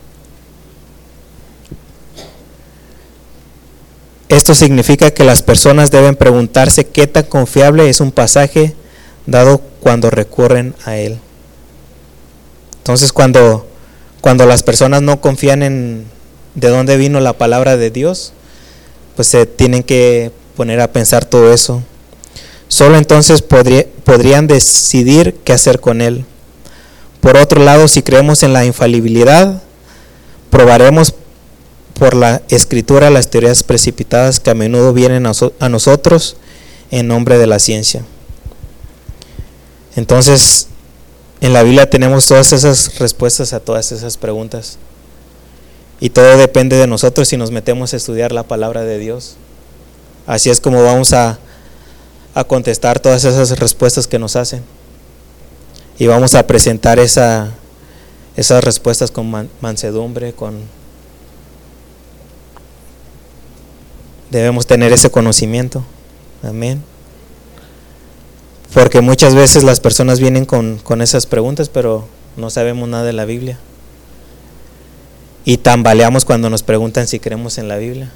Esto 4.30 4.55
significa 4.55 5.11
que 5.11 5.23
las 5.23 5.41
personas 5.41 5.91
deben 5.91 6.15
preguntarse 6.15 6.88
qué 6.88 7.07
tan 7.07 7.23
confiable 7.23 7.89
es 7.89 8.01
un 8.01 8.11
pasaje 8.11 8.76
dado 9.26 9.61
cuando 9.80 10.09
recurren 10.09 10.76
a 10.86 10.97
él. 10.97 11.19
Entonces 12.78 13.13
cuando, 13.13 13.67
cuando 14.21 14.45
las 14.45 14.63
personas 14.63 15.01
no 15.01 15.21
confían 15.21 15.63
en 15.63 16.05
de 16.55 16.69
dónde 16.69 16.97
vino 16.97 17.19
la 17.19 17.34
palabra 17.34 17.78
de 17.78 17.91
Dios, 17.91 18.34
pues 19.16 19.28
se 19.28 19.45
tienen 19.45 19.84
que 19.84 20.32
poner 20.55 20.80
a 20.82 20.91
pensar 20.91 21.26
todo 21.26 21.53
eso. 21.53 21.84
Solo 22.68 22.97
entonces 22.97 23.41
podrían 23.41 24.47
decidir 24.47 25.36
qué 25.43 25.53
hacer 25.53 25.80
con 25.80 26.01
él. 26.01 26.26
Por 27.22 27.38
otro 27.38 27.63
lado, 27.63 27.88
si 27.88 28.01
creemos 28.01 28.43
en 28.43 28.53
la 28.53 28.66
infalibilidad, 28.66 29.61
probaremos 30.49 31.13
por 31.93 32.16
la 32.16 32.41
escritura 32.49 33.09
las 33.09 33.30
teorías 33.30 33.63
precipitadas 33.63 34.39
que 34.39 34.49
a 34.49 34.55
menudo 34.55 34.93
vienen 34.93 35.26
a, 35.26 35.70
nosotros 35.70 36.36
en 36.91 37.07
nombre 37.07 37.38
de 37.38 37.47
la 37.47 37.59
ciencia. 37.59 38.03
Entonces, 39.95 40.68
en 41.41 41.53
la 41.53 41.63
Biblia 41.63 41.89
tenemos 41.89 42.26
todas 42.26 42.51
esas 42.51 42.99
respuestas 42.99 43.53
a 43.53 43.59
todas 43.59 43.91
esas 43.91 44.18
preguntas. 44.18 44.78
Y 46.00 46.10
todo 46.10 46.38
depende 46.38 46.78
de 46.78 46.88
nosotros 46.88 47.28
si 47.28 47.38
nos 47.38 47.52
metemos 47.52 47.93
a 47.93 47.98
estudiar 47.98 48.32
la 48.32 48.43
palabra 48.43 48.84
de 48.84 48.98
Dios. 49.00 49.38
Así 50.28 50.50
es 50.50 50.60
como 50.60 50.84
vamos 50.84 51.14
a, 51.14 51.39
a 52.34 52.43
contestar 52.43 53.00
todas 53.00 53.24
esas 53.24 53.58
respuestas 53.60 54.08
que 54.08 54.20
nos 54.20 54.36
hacen. 54.36 54.64
Y 55.98 56.08
vamos 56.08 56.36
a 56.36 56.46
presentar 56.46 57.00
esa, 57.00 57.52
esas 58.36 58.64
respuestas 58.64 59.12
con 59.12 59.50
mansedumbre, 59.62 60.34
con 60.34 60.64
Debemos 64.36 64.68
tener 64.68 64.91
ese 64.91 65.10
conocimiento. 65.10 65.82
Amén. 66.43 66.84
Porque 68.74 69.00
muchas 69.00 69.34
veces 69.34 69.64
las 69.64 69.80
personas 69.80 70.20
vienen 70.20 70.46
con, 70.46 70.82
esas 71.02 71.26
preguntas, 71.26 71.70
pero 71.70 72.06
no 72.36 72.50
sabemos 72.50 72.89
nada 72.89 73.06
de 73.06 73.14
la 73.14 73.24
Biblia. 73.24 73.58
Y 75.46 75.58
tambaleamos 75.58 76.26
cuando 76.26 76.50
nos 76.50 76.64
preguntan 76.64 77.08
si 77.08 77.20
creemos 77.20 77.60
en 77.60 77.68
la 77.68 77.78
Biblia. 77.78 78.12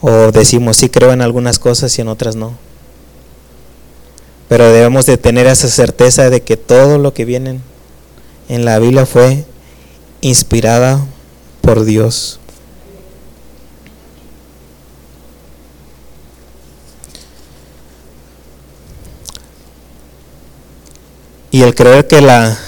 O 0.00 0.32
decimos 0.32 0.76
sí 0.76 0.88
creo 0.88 1.12
en 1.12 1.22
algunas 1.22 1.58
cosas 1.60 1.96
y 1.96 2.02
en 2.02 2.08
otras 2.08 2.34
no. 2.34 2.54
Pero 4.48 4.70
debemos 4.70 5.06
de 5.06 5.16
tener 5.16 5.46
esa 5.46 5.68
certeza 5.68 6.28
de 6.28 6.42
que 6.42 6.56
todo 6.56 6.98
lo 6.98 7.14
que 7.14 7.24
viene 7.24 7.60
en 8.48 8.64
la 8.64 8.78
Biblia 8.78 9.06
fue 9.06 9.44
inspirada 10.20 11.04
por 11.60 11.84
Dios. 11.84 12.40
Y 21.50 21.62
el 21.62 21.74
creer 21.74 22.06
que 22.06 22.20
la, 22.20 22.58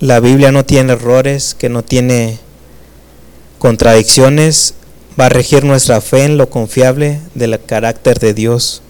la 0.00 0.20
Biblia 0.20 0.52
no 0.52 0.64
tiene 0.64 0.92
errores, 0.92 1.54
que 1.54 1.68
no 1.68 1.82
tiene 1.82 2.38
contradicciones, 3.58 4.74
va 5.18 5.26
a 5.26 5.30
regir 5.30 5.64
nuestra 5.64 6.00
fe 6.00 6.24
en 6.24 6.36
lo 6.36 6.50
confiable 6.50 7.20
del 7.34 7.58
carácter 7.64 8.18
de 8.18 8.34
Dios. 8.34 8.82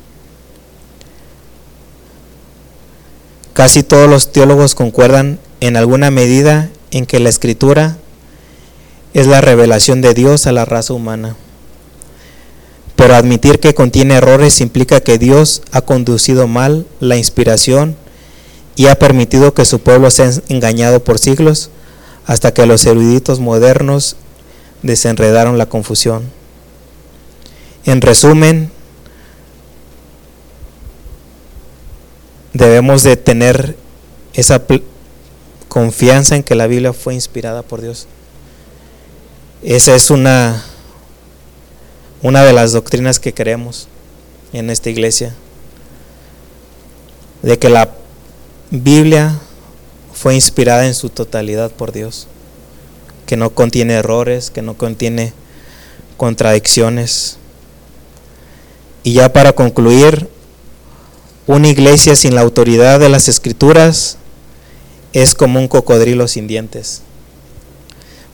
Casi 3.52 3.82
todos 3.82 4.10
los 4.10 4.32
teólogos 4.32 4.74
concuerdan 4.74 5.38
en 5.60 5.76
alguna 5.76 6.10
medida 6.10 6.68
en 6.90 7.06
que 7.06 7.20
la 7.20 7.28
escritura 7.28 7.96
es 9.14 9.26
la 9.26 9.40
revelación 9.40 10.02
de 10.02 10.12
Dios 10.12 10.46
a 10.46 10.52
la 10.52 10.64
raza 10.64 10.92
humana. 10.92 11.36
Pero 12.96 13.14
admitir 13.14 13.60
que 13.60 13.74
contiene 13.74 14.14
errores 14.14 14.60
implica 14.60 15.00
que 15.00 15.18
Dios 15.18 15.62
ha 15.70 15.82
conducido 15.82 16.48
mal 16.48 16.86
la 17.00 17.16
inspiración 17.16 17.96
y 18.76 18.86
ha 18.86 18.98
permitido 18.98 19.54
que 19.54 19.64
su 19.64 19.80
pueblo 19.80 20.10
sea 20.10 20.30
engañado 20.48 21.02
por 21.02 21.18
siglos 21.18 21.70
hasta 22.26 22.52
que 22.52 22.66
los 22.66 22.84
eruditos 22.84 23.40
modernos 23.40 24.16
desenredaron 24.82 25.56
la 25.56 25.66
confusión. 25.66 26.24
En 27.86 28.02
resumen, 28.02 28.70
debemos 32.52 33.02
de 33.02 33.16
tener 33.16 33.76
esa 34.34 34.62
confianza 35.68 36.36
en 36.36 36.42
que 36.42 36.54
la 36.54 36.66
Biblia 36.66 36.92
fue 36.92 37.14
inspirada 37.14 37.62
por 37.62 37.80
Dios. 37.80 38.06
Esa 39.62 39.94
es 39.94 40.10
una, 40.10 40.62
una 42.22 42.42
de 42.44 42.52
las 42.52 42.72
doctrinas 42.72 43.20
que 43.20 43.32
creemos 43.32 43.88
en 44.52 44.68
esta 44.68 44.90
iglesia, 44.90 45.34
de 47.42 47.58
que 47.58 47.68
la 47.68 47.90
Biblia 48.72 49.38
fue 50.12 50.34
inspirada 50.34 50.88
en 50.88 50.94
su 50.94 51.08
totalidad 51.08 51.70
por 51.70 51.92
Dios, 51.92 52.26
que 53.24 53.36
no 53.36 53.50
contiene 53.50 53.94
errores, 53.94 54.50
que 54.50 54.60
no 54.60 54.74
contiene 54.74 55.32
contradicciones. 56.16 57.36
Y 59.04 59.12
ya 59.12 59.32
para 59.32 59.52
concluir, 59.52 60.28
una 61.46 61.68
iglesia 61.68 62.16
sin 62.16 62.34
la 62.34 62.40
autoridad 62.40 62.98
de 62.98 63.08
las 63.08 63.28
escrituras 63.28 64.18
es 65.12 65.36
como 65.36 65.60
un 65.60 65.68
cocodrilo 65.68 66.26
sin 66.26 66.48
dientes. 66.48 67.02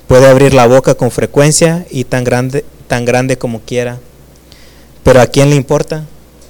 Puede 0.09 0.29
abrir 0.31 0.55
la 0.55 0.67
boca 0.67 0.95
con 0.95 1.11
frecuencia 1.11 1.85
y 1.91 2.05
tan 2.05 2.25
grande, 2.25 2.65
tan 2.87 3.05
grande 3.05 3.37
como 3.37 3.61
quiera, 3.61 3.99
pero 5.03 5.21
¿a 5.21 5.27
quién 5.27 5.51
le 5.51 5.57
importa? 5.57 6.07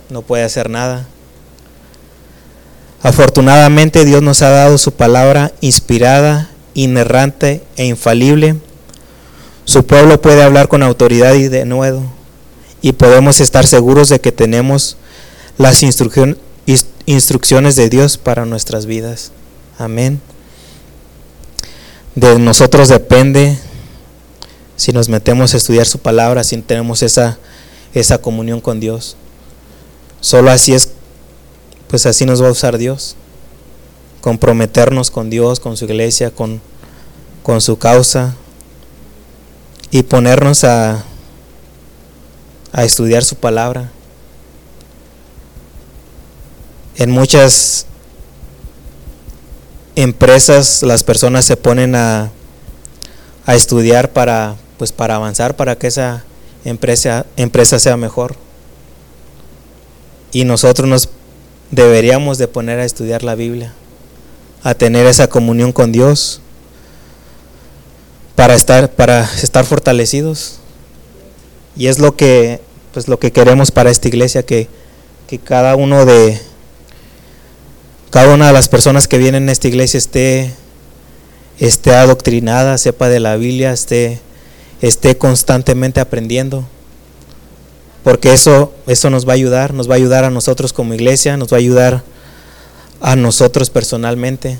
No 0.08 0.22
puede 0.22 0.44
hacer 0.44 0.70
nada 0.70 1.08
Afortunadamente 3.02 4.04
Dios 4.04 4.22
nos 4.22 4.42
ha 4.42 4.50
dado 4.50 4.78
su 4.78 4.92
palabra 4.92 5.52
inspirada, 5.60 6.50
inerrante 6.74 7.62
e 7.76 7.86
infalible. 7.86 8.56
Su 9.64 9.84
pueblo 9.84 10.20
puede 10.22 10.42
hablar 10.42 10.68
con 10.68 10.82
autoridad 10.82 11.34
y 11.34 11.48
de 11.48 11.64
nuevo 11.64 12.04
y 12.80 12.92
podemos 12.92 13.40
estar 13.40 13.66
seguros 13.66 14.08
de 14.08 14.20
que 14.20 14.32
tenemos 14.32 14.96
las 15.58 15.82
instrucciones 15.82 17.76
de 17.76 17.88
Dios 17.88 18.18
para 18.18 18.44
nuestras 18.44 18.86
vidas. 18.86 19.32
Amén. 19.78 20.20
De 22.14 22.38
nosotros 22.38 22.88
depende 22.88 23.58
si 24.76 24.92
nos 24.92 25.08
metemos 25.08 25.54
a 25.54 25.56
estudiar 25.56 25.86
su 25.86 25.98
palabra, 25.98 26.44
si 26.44 26.56
tenemos 26.58 27.02
esa, 27.02 27.38
esa 27.94 28.18
comunión 28.18 28.60
con 28.60 28.80
Dios. 28.80 29.16
Solo 30.20 30.50
así 30.50 30.74
es 30.74 30.90
pues 31.92 32.06
así 32.06 32.24
nos 32.24 32.42
va 32.42 32.48
a 32.48 32.52
usar 32.52 32.78
Dios. 32.78 33.16
Comprometernos 34.22 35.10
con 35.10 35.28
Dios, 35.28 35.60
con 35.60 35.76
su 35.76 35.84
iglesia, 35.84 36.30
con, 36.30 36.62
con 37.42 37.60
su 37.60 37.76
causa 37.76 38.34
y 39.90 40.02
ponernos 40.02 40.64
a, 40.64 41.04
a 42.72 42.84
estudiar 42.84 43.24
su 43.24 43.36
palabra. 43.36 43.92
En 46.96 47.10
muchas 47.10 47.84
empresas 49.94 50.82
las 50.82 51.04
personas 51.04 51.44
se 51.44 51.58
ponen 51.58 51.94
a, 51.94 52.30
a 53.44 53.54
estudiar 53.54 54.12
para, 54.14 54.56
pues 54.78 54.92
para 54.92 55.16
avanzar, 55.16 55.56
para 55.56 55.76
que 55.76 55.88
esa 55.88 56.24
empresa, 56.64 57.26
empresa 57.36 57.78
sea 57.78 57.98
mejor. 57.98 58.34
Y 60.32 60.44
nosotros 60.44 60.88
nos 60.88 61.10
deberíamos 61.72 62.38
de 62.38 62.46
poner 62.46 62.78
a 62.78 62.84
estudiar 62.84 63.24
la 63.24 63.34
Biblia, 63.34 63.72
a 64.62 64.74
tener 64.74 65.06
esa 65.06 65.26
comunión 65.26 65.72
con 65.72 65.90
Dios 65.90 66.40
para 68.36 68.54
estar 68.54 68.92
para 68.92 69.24
estar 69.42 69.64
fortalecidos. 69.64 70.60
Y 71.74 71.88
es 71.88 71.98
lo 71.98 72.14
que 72.14 72.60
pues 72.92 73.08
lo 73.08 73.18
que 73.18 73.32
queremos 73.32 73.70
para 73.70 73.90
esta 73.90 74.06
iglesia 74.06 74.44
que, 74.44 74.68
que 75.26 75.38
cada 75.38 75.74
uno 75.74 76.04
de 76.04 76.38
cada 78.10 78.34
una 78.34 78.48
de 78.48 78.52
las 78.52 78.68
personas 78.68 79.08
que 79.08 79.16
vienen 79.16 79.48
a 79.48 79.52
esta 79.52 79.68
iglesia 79.68 79.96
esté 79.98 80.52
esté 81.58 81.94
adoctrinada, 81.94 82.76
sepa 82.76 83.08
de 83.08 83.20
la 83.20 83.36
Biblia, 83.36 83.72
esté 83.72 84.20
esté 84.82 85.16
constantemente 85.16 86.00
aprendiendo. 86.00 86.66
Porque 88.04 88.32
eso 88.32 88.72
eso 88.86 89.10
nos 89.10 89.26
va 89.26 89.32
a 89.32 89.34
ayudar, 89.34 89.74
nos 89.74 89.88
va 89.88 89.94
a 89.94 89.96
ayudar 89.96 90.24
a 90.24 90.30
nosotros 90.30 90.72
como 90.72 90.94
iglesia, 90.94 91.36
nos 91.36 91.52
va 91.52 91.56
a 91.56 91.60
ayudar 91.60 92.02
a 93.00 93.16
nosotros 93.16 93.70
personalmente. 93.70 94.58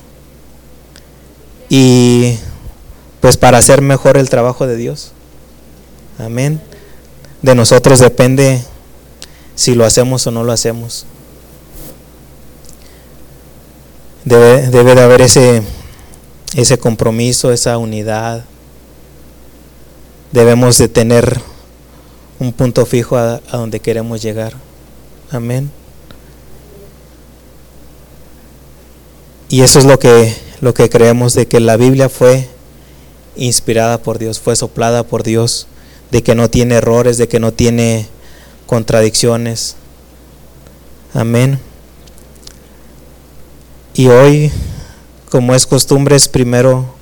Y 1.68 2.36
pues 3.20 3.36
para 3.36 3.58
hacer 3.58 3.82
mejor 3.82 4.16
el 4.16 4.28
trabajo 4.28 4.66
de 4.66 4.76
Dios. 4.76 5.12
Amén. 6.18 6.60
De 7.40 7.54
nosotros 7.54 7.98
depende 7.98 8.62
si 9.54 9.74
lo 9.74 9.84
hacemos 9.84 10.26
o 10.26 10.30
no 10.30 10.44
lo 10.44 10.52
hacemos. 10.52 11.06
Debe, 14.24 14.68
debe 14.68 14.94
de 14.94 15.02
haber 15.02 15.22
ese, 15.22 15.62
ese 16.54 16.78
compromiso, 16.78 17.52
esa 17.52 17.78
unidad. 17.78 18.44
Debemos 20.30 20.78
de 20.78 20.88
tener 20.88 21.40
un 22.42 22.52
punto 22.52 22.84
fijo 22.86 23.16
a, 23.16 23.40
donde 23.52 23.78
queremos 23.78 24.20
llegar. 24.20 24.54
Amén. 25.30 25.70
Y 29.48 29.60
eso 29.60 29.78
es 29.78 29.84
lo 29.84 30.00
que, 30.00 30.34
lo 30.60 30.74
que 30.74 30.90
creemos 30.90 31.34
de 31.34 31.46
que 31.46 31.60
la 31.60 31.76
Biblia 31.76 32.08
fue 32.08 32.48
inspirada 33.36 34.02
por 34.02 34.18
Dios, 34.18 34.40
fue 34.40 34.56
soplada 34.56 35.04
por 35.04 35.22
Dios, 35.22 35.68
de 36.10 36.24
que 36.24 36.34
no 36.34 36.50
tiene 36.50 36.74
errores, 36.74 37.16
de 37.16 37.28
que 37.28 37.38
no 37.38 37.52
tiene 37.52 38.08
contradicciones. 38.66 39.76
Amén. 41.14 41.60
Y 43.94 44.08
hoy, 44.08 44.50
como 45.30 45.54
es 45.54 45.64
costumbre, 45.64 46.16
es 46.16 46.26
primero, 46.26 46.92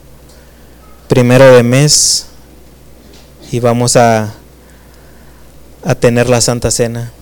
primero 1.08 1.54
de 1.54 1.62
mes 1.62 2.26
y 3.50 3.58
vamos 3.60 3.96
a, 3.96 4.34
a 5.84 5.94
tener 5.94 6.28
la 6.28 6.40
Santa 6.40 6.70
Cena. 6.70 7.12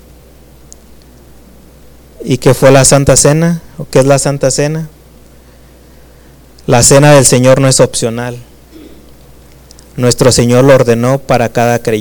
¿Y 2.25 2.39
qué 2.39 2.55
fue 2.55 2.71
la 2.71 2.85
Santa 2.85 3.17
Cena? 3.17 3.63
¿O 3.79 3.87
qué 3.89 4.01
es 4.01 4.05
la 4.05 4.19
Santa 4.19 4.51
Cena? 4.51 4.89
La 6.67 6.83
cena 6.83 7.15
del 7.15 7.25
Señor 7.25 7.61
no 7.61 7.69
es 7.69 7.81
opcional. 7.81 8.37
Nuestro 9.97 10.31
Señor 10.33 10.65
lo 10.65 10.75
ordenó 10.75 11.19
para 11.19 11.49
cada 11.49 11.79
creyente. 11.79 11.99